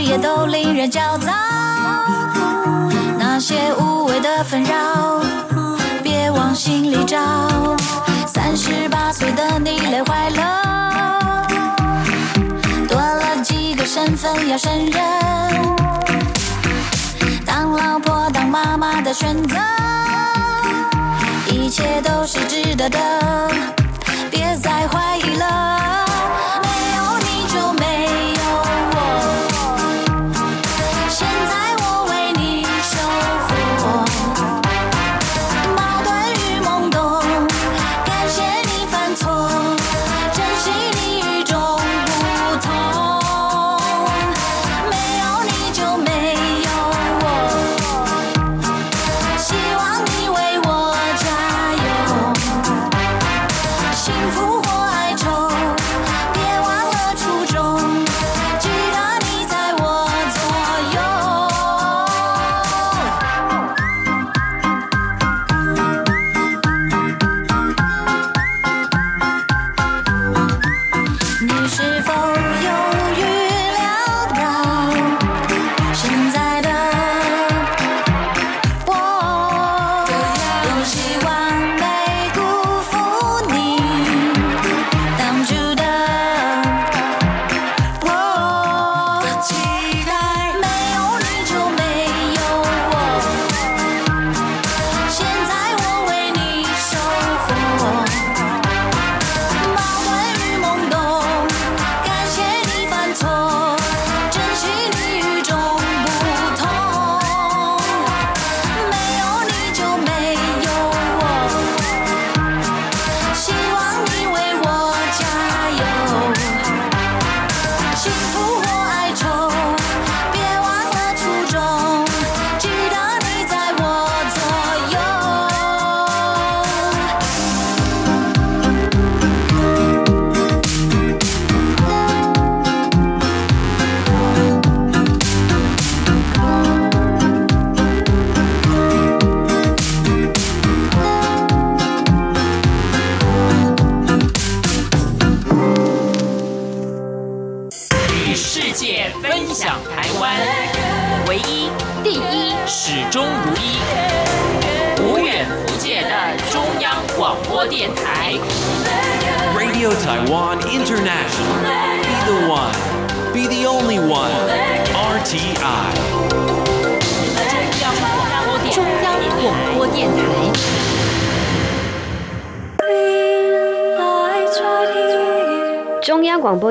[0.07, 1.33] 也都令人焦躁，
[3.19, 5.21] 那些无谓的纷扰，
[6.01, 7.17] 别往心里找。
[8.25, 11.45] 三十八岁的你累坏了，
[12.87, 15.03] 多了几个身份要胜任，
[17.45, 19.57] 当老婆当妈妈的选择，
[21.51, 22.97] 一切都是值得的，
[24.31, 26.06] 别再怀疑了。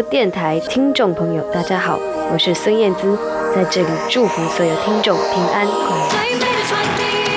[0.02, 1.98] 电台听众朋友，大家好，
[2.32, 3.16] 我是孙燕姿，
[3.54, 5.66] 在这里祝福所有听众平安。
[5.66, 7.35] 快乐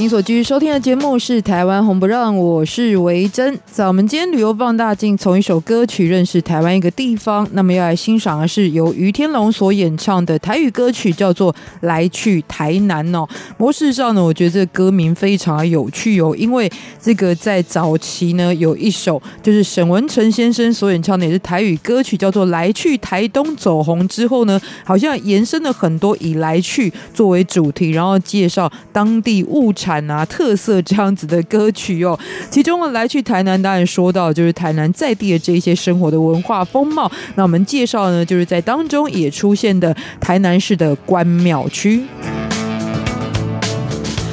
[0.00, 3.60] 您所继续收听的节目是《台湾红不让》，我是维珍。
[3.70, 7.46] 在我们今天旅游放大镜，从一首歌曲认识台湾一个地方。
[7.52, 13.28] 那么要来欣赏的是由于天龙所演唱的台语歌曲，叫做《来去台南》哦。
[13.58, 23.46] 模式上呢，我觉得这歌名非常有趣哦，因为这个在早期呢，有一首就是沈文成先生所演唱的也是台语歌曲，叫做《来去台东》。
[23.54, 29.89] 走红之后呢，好像延伸了很多以来去作为主题，然后介绍当地物产。
[30.10, 32.18] 啊，特色这样子的歌曲哦，
[32.50, 37.10] 其中呢，来去台南，当然说到就是台南在地的这些生活的文化风貌。
[37.36, 42.02] 那我们介绍呢，就是在当中也出现的台南市的关庙区。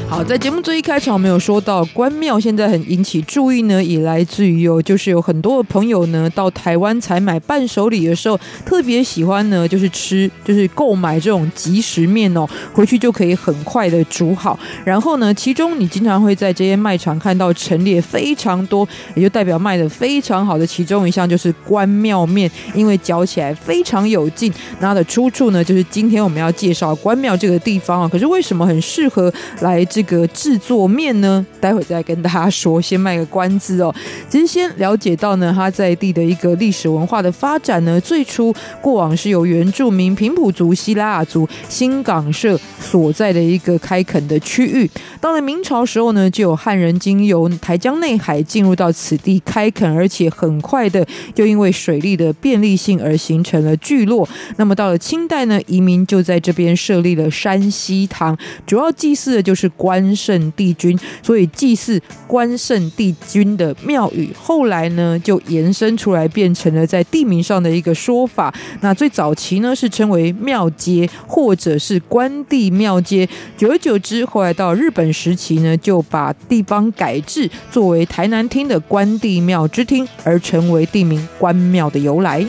[0.10, 14.58] 好，在节目最一开场，我们有说到关庙现在很引起注意呢，也来自于哦，就是有很多的朋友呢到台湾采买伴手礼的时候，特别喜欢呢，就是吃，就是购买这种即食面哦， 回去就可以很快的煮好。
[14.86, 24.52] 然后呢，其中你经常会在这些卖场看到陈列非常多，也就代表卖的非常好的其中一项就是关庙面，因为嚼起来非常有劲。
[24.80, 28.08] 那它的出处呢，就是今天我们要介绍关庙这个地方啊。
[28.08, 29.86] 可是为什么很适合来？
[29.98, 33.92] 这个制作面呢，待会再跟大家说，先卖个关子哦。
[34.30, 44.88] 其实先了解到呢，它在地的一个历史文化的发展呢，最初过往是由原住民平埔族、西拉雅族、新港社所在的一个开垦的区域。
[45.20, 54.30] 到了明朝时候呢，就有汉人经由台江内海进入到此地开垦，而且很快的就因为水利的便利性而形成了聚落。
[54.58, 58.38] 那么到了清代呢，移民就在这边设立了山西堂，
[58.68, 59.68] 主要祭祀的就是。
[59.88, 68.54] 关圣帝君，所以祭祀关圣帝君的庙宇，后来呢就延伸出来，变成了在地名上的一个说法。
[68.82, 73.26] 那最早期呢是称为庙街，或者是关帝庙街。
[73.56, 82.46] 久而久之，后来到日本时期呢，就把地方改制作为台南厅的关帝庙之厅，而成为地名关庙的由来。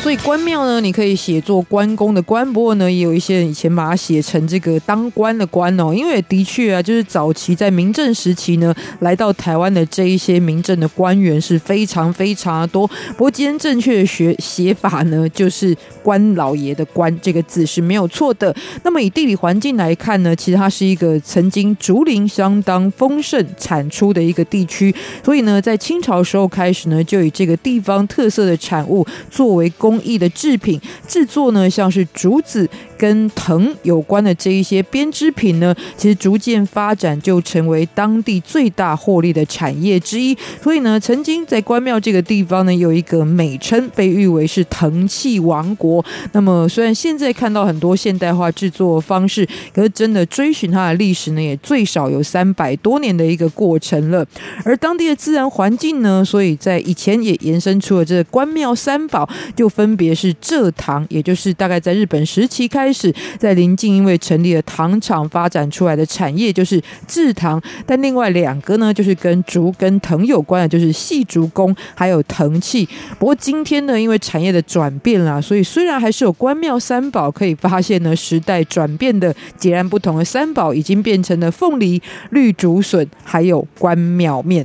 [0.00, 12.86] 所以关庙呢，你可以写作关公的关，不过呢，也有一些人以前把它写成这个当官的官哦，因为的确啊，就是早期在明郑时期呢，来到台湾的这一些明郑的官员是非常非常多。
[12.86, 18.54] 不过今天正确的学写法呢，就是关老爷的关这个字是没有错的。
[18.84, 29.87] 那么以地理环境来看呢，其实它是一个曾经竹林相当丰盛产出的一个地区，所以呢，在清朝时候开始呢，就以这个地方特色的产物作为工。
[29.88, 32.68] 工艺的制品制作呢，像是竹子
[32.98, 40.36] 跟藤有关的这一些编织品呢，其实逐渐发展就成为当地最大获利的产业之一。
[40.62, 46.04] 所以呢，曾经在关庙这个地方呢，有一个美称，被誉为是藤器王国。
[46.32, 54.26] 那么，虽然现在看到很多现代化制作方式，可是真的追寻它的历史呢，也最少有三百多年的一个过程了。
[54.64, 59.98] 而当地的自然环境呢，所以在以前也延伸出了这关庙三宝，就分。
[59.98, 67.60] 别是蔗糖，也就是大概在日本时期开始，在临近因为成立了糖厂发展出来的产业，就是制糖。
[67.84, 72.88] 但另外两个呢，就是跟竹跟藤有关的，就是细竹工还有藤器。
[73.18, 82.00] 不过今天呢，因为产业的转变啦，所以虽然还是有关庙三宝，可以发现呢，时代转变的截然不同的三宝，已经变成了凤梨、
[82.30, 84.64] 绿竹笋，还有关庙面。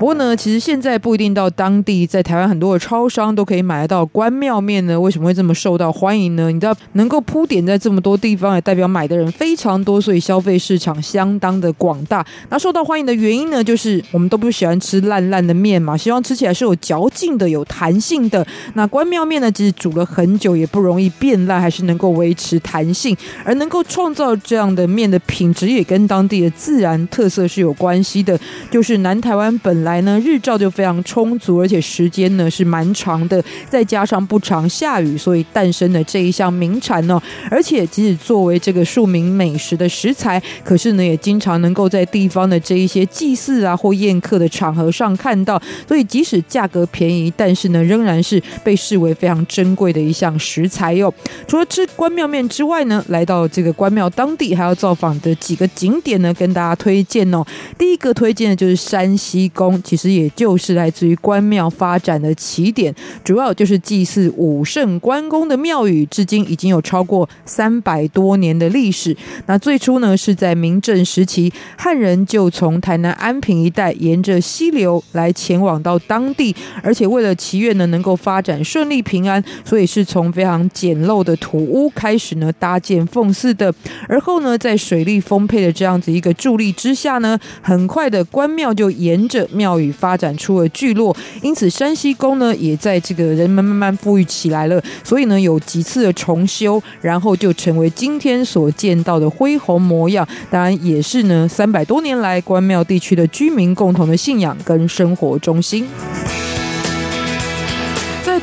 [0.00, 5.00] 不过呢，其实现在不一定到当地，在台湾很多的超商都可以买得到关庙面呢。
[5.00, 6.50] 为什么会这么受到欢迎呢？
[6.50, 12.26] 你知道，能够铺点在这么多地方，也代表买的人非常多，所以消费市场相当的广大。
[12.50, 18.46] 那受到欢迎的原因呢，就是我们都不喜欢吃烂烂的面嘛，希望吃起来是有嚼劲的、有弹性的。
[18.74, 28.38] 那关庙面呢，其实煮了很久也不容易变烂，还是能够维持弹性，而能够创造这样的面的品质，也跟当地的自然特色是有关系的。
[28.70, 37.20] 就是南台湾本来呢日照就非常充足，而且时间呢是蛮长的，再加上不常下雨，所以诞生了这一项名产呢。
[37.50, 45.60] 而且即使作为这个庶民美食的食材，可是呢也经常能够在地方的这一些祭祀啊或宴客的场合上看到。
[45.86, 51.12] 所以即使价格便宜，但是呢仍然是被视为非常珍贵的一项食材哟。
[51.46, 57.44] 除了吃关庙面之外呢，来到这个关庙当地还要造访的几个景点呢，跟大家推荐哦。
[57.76, 62.94] 第一个推荐的就是山西宫，其实也就是来自于关庙发展的起点，
[63.24, 69.16] 主要就是祭祀武圣关公的庙宇，至今已经有超过三百多年的历史。
[69.46, 83.72] 那最初呢是在明郑时期，汉人就从台南安平一带沿着溪流来前往到当地，而且为了祈愿呢能够发展顺利平安，所以是从非常简陋的土屋开始呢搭建奉祀的。
[84.08, 94.78] 而后呢在水利丰沛的这样子一个助力之下呢，很快的关庙就沿着庙庙宇发展出了聚落，因此山西宫呢也在这个人们慢慢富裕起来了。
[95.02, 100.28] 所以呢有几次的重修，然后就成为今天所见到的恢宏模样。
[100.50, 105.86] 当然也是呢三百多年来关庙地区的居民共同的信仰跟生活中心。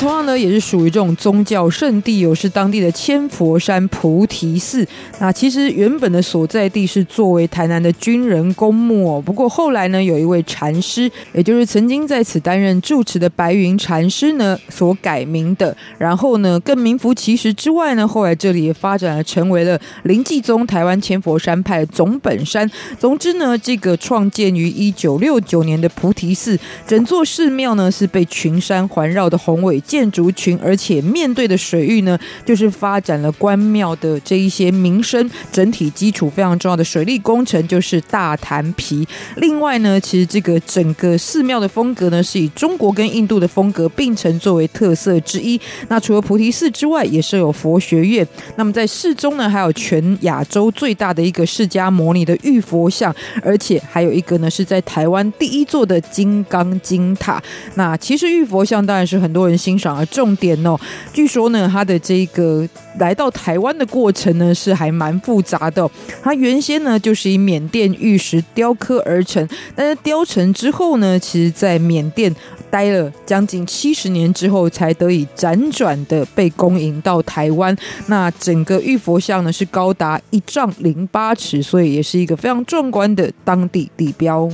[0.01, 4.83] 同样呢，也是属于这种宗教圣地，有是当地的千佛山菩提寺。
[5.19, 9.21] 那其实原本的所在地是作为台南的军人公墓哦。
[9.23, 15.77] 不过后来呢，有一位禅师，也就是曾经在此担任住持的白云禅师呢，所改名的。
[15.99, 22.67] 然后呢，更名副其实之外呢，后来这里也发展了成为了临济宗台湾千佛山派总本山。
[22.97, 29.79] 总之呢，这个创建于一九六九年的菩提寺，整座寺庙呢是被群山环绕的宏伟。
[29.91, 39.05] 建筑群，而且面对的水域呢，就是发展了关庙的这一些民生整体基础非常重要的水利工程，就是大潭皮。
[39.35, 45.59] 另外呢，其实这个整个寺庙的风格呢，是以中国跟印度的风格并成作为特色之一。
[45.89, 48.25] 那除了菩提寺之外，也设有佛学院。
[48.55, 53.13] 那么在寺中呢，还有全亚洲最大的一个释迦牟尼的玉佛像，
[53.43, 57.43] 而且还有一个呢，是在台湾第一座的金刚金塔。
[57.75, 60.77] 那其实玉佛像当然是很多人心欣赏的重点哦。
[61.13, 62.67] 据说呢，它的这个
[62.99, 65.89] 来到台湾的过程呢，是还蛮复杂的。
[66.21, 72.33] 它原先呢就是以缅甸玉石雕刻而成，但是雕成之后呢，其实在缅甸
[72.69, 77.75] 待了将近七十年之后，才得以辗转的被供应到台湾。
[78.07, 84.49] 那整个玉佛像呢是高达一丈零八尺，所以也是一个非常壮观的当地地标。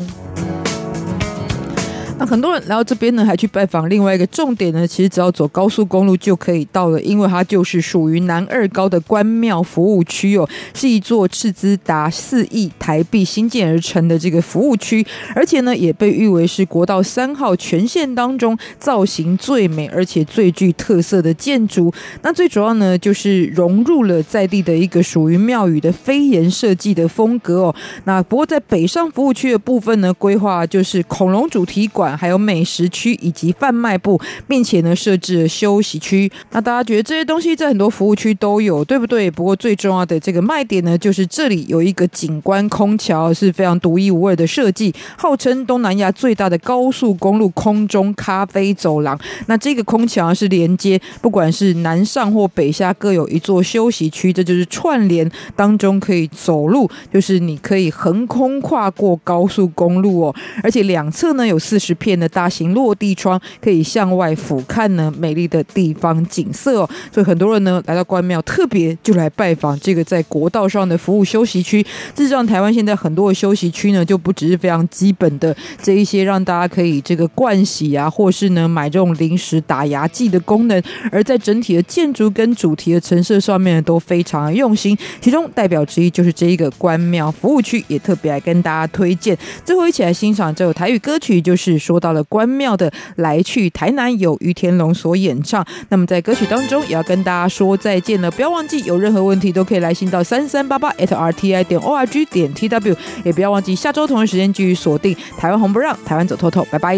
[2.20, 15.05] 那很多人来到这边呢，还去拜访另外一个重点呢，其实只要走高速公路就可以到了，因为它就是属于南二高的关庙服务区哦，是一座斥资达四亿台币新建而成的这个服务区，
[15.36, 21.93] 而且呢，也被誉为是国道三号全线当中造型最美而且最具特色的建筑。
[22.24, 27.76] 那最主要呢，就是融入了在地的一个属于庙宇的飞檐设计的风格哦。
[28.05, 32.07] 那不过在北上服务区的部分呢，规划就是恐龙主题馆。
[32.16, 36.32] 还有美食区以及贩卖部，并且呢设置了休息区。
[36.51, 39.30] 那大家觉得这些东西在很多服务区都有，对不对？
[39.32, 49.20] 不过最重要的这个卖点呢，就是这里有一个景观空桥，是非常独一无二的设计，号称东南亚最大的高速公路空中咖啡走廊。
[49.47, 66.89] 那这个空桥是连接，不管是南上或北下，各有一座休息区，这就是串联当中可以走路，就是你可以横空跨过高速公路哦，而且两侧呢有四十片的大型落地窗，可以向外俯瞰呢美丽的地方景色哦。
[67.12, 71.82] 所以很多人呢来到关庙，特别就来拜访这个在国道上的服务休息区。
[72.16, 80.82] 事实上，台湾现在很多的休息区呢，就不只是非常基本的这一些让大家可以这个盥洗啊，或是呢买这种临时打牙祭的功能，
[81.12, 84.98] 而在整体的建筑跟主题的陈设上面都非常用心。
[85.22, 89.38] 其中代表之一就是这一个关庙服务区，也特别来跟大家推荐。
[89.64, 91.78] 最后一起来欣赏这首台语歌曲，就是。
[91.88, 95.66] 说到了关庙的来去台南，由于天龙所演唱。
[95.88, 106.98] 那么在歌曲当中也要跟大家说再见了，不要忘记有任何问题都可以来信到三三八八 @rti 点 org 点 tw，也不要忘记下周同一时间继续锁定台湾红不让，台湾走透透，拜拜。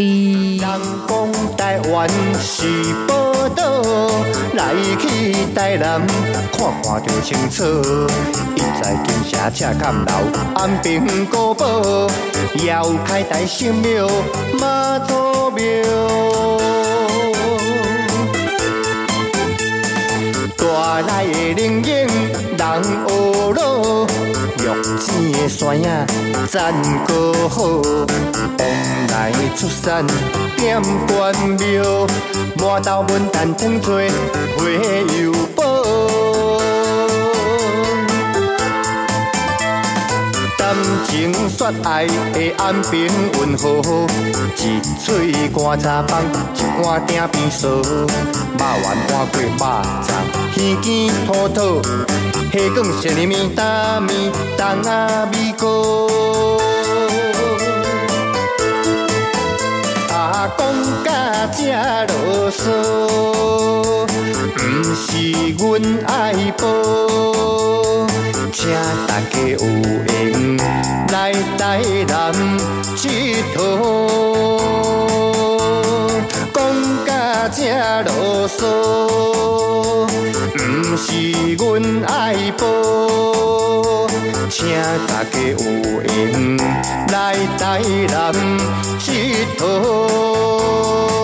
[1.56, 2.10] 台湾
[2.40, 2.66] 是
[3.08, 4.10] 宝岛，
[4.56, 6.02] 来去台南
[6.52, 7.64] 看看就清楚，
[8.56, 10.12] 一在金城赤崁楼，
[10.56, 12.10] 安平古堡，
[12.66, 14.08] 遥开台神庙。
[14.80, 15.62] 妈祖庙，
[20.56, 21.90] 大内的灵应。
[22.58, 22.88] 人学
[23.52, 24.08] 路，
[24.58, 24.64] 玉
[25.00, 25.86] 井的山影
[26.48, 26.74] 赞
[27.06, 28.62] 歌好，往
[29.12, 30.08] 来出山
[30.56, 32.08] 点关庙，
[32.56, 34.00] 满豆文旦糖做
[34.56, 34.62] 花
[35.18, 35.99] 油宝。
[40.70, 43.10] 谈情说爱的安平
[43.40, 43.82] 温和，
[44.60, 47.82] 一嘴干茶饭，一碗鼎边烧，肉
[48.60, 50.08] 圆换过肉粽，
[50.54, 50.86] 耳根
[51.26, 51.60] 土土，
[52.54, 54.88] 虾卷小米面担面，东仔
[55.32, 56.08] 米糕。
[60.14, 60.62] 啊，讲
[61.04, 61.08] 到
[61.58, 61.60] 这
[62.14, 62.14] 啰
[62.52, 62.62] 嗦，
[64.54, 64.62] 不
[64.94, 65.10] 是
[65.58, 67.89] 阮爱报。
[68.70, 70.08] 请大家有闲
[71.12, 71.60] 来台
[72.08, 72.14] 南
[72.96, 73.02] 佚
[73.56, 73.58] 佗，
[76.54, 76.56] 讲
[77.04, 77.10] 到
[77.50, 77.58] 这
[78.04, 78.08] 啰
[78.48, 78.62] 嗦，
[80.54, 81.10] 不是
[81.56, 81.60] 阮
[82.06, 82.14] 爱
[82.60, 82.62] 报，
[84.52, 84.58] 请
[85.08, 85.58] 大家有
[86.08, 86.08] 闲
[87.08, 87.18] 来
[87.58, 87.60] 台
[88.08, 88.14] 南
[89.00, 89.04] 佚
[89.58, 91.19] 佗。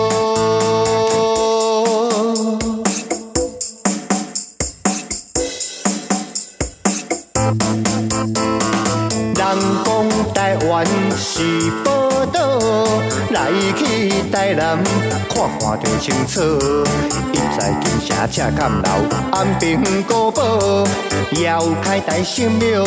[14.26, 14.78] 台南
[15.28, 16.40] 看看就清楚。
[17.32, 18.88] 一在金城赤崁楼，
[19.32, 20.86] 安平古堡，
[21.42, 22.84] 遥开台神庙，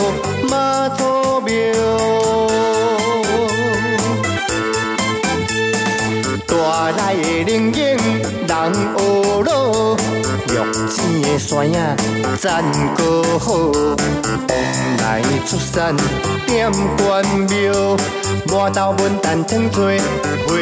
[0.50, 1.52] 妈祖庙。
[6.48, 7.80] 大内的灵应
[8.48, 8.98] 人学
[9.42, 9.98] 路，
[10.52, 10.54] 玉
[10.90, 11.76] 井的山影
[12.38, 12.64] 赞
[12.96, 15.96] 歌好，往来出山
[16.48, 17.96] 点关庙，
[18.48, 19.86] 满豆文旦糖做
[20.48, 20.56] 花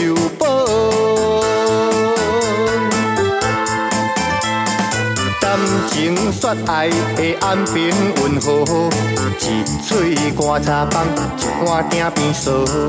[0.00, 1.01] 油宝。
[5.92, 8.64] 情说爱的安平温和，
[9.40, 11.06] 一嘴干茶饭，
[11.38, 12.88] 一碗鼎边烧，肉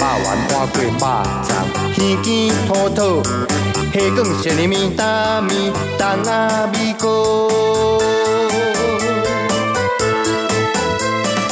[0.00, 1.48] 圆换过肉粽，
[1.96, 2.28] 耳根
[2.66, 3.22] 土土，
[3.94, 6.28] 虾卷小米面担面，东仔
[6.72, 7.04] 米糕。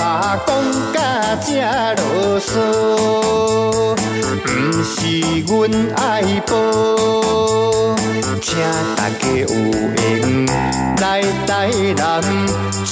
[0.02, 0.48] 啊，讲
[0.92, 0.98] 到
[1.40, 2.02] 才啰
[2.40, 2.50] 嗦，
[4.44, 4.46] 不
[4.82, 4.96] 是
[5.46, 5.50] 阮
[5.96, 6.02] 爱
[6.46, 7.94] 播，
[8.42, 8.46] 请
[8.96, 9.46] 大家有
[9.96, 9.98] 闲
[11.00, 11.02] 来
[11.46, 11.48] 台
[11.96, 12.02] 南
[12.84, 12.90] 佚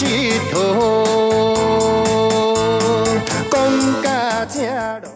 [0.52, 0.54] 佗，
[3.50, 3.54] 讲
[4.02, 4.04] 甲
[4.46, 4.54] 正
[5.02, 5.15] 啰。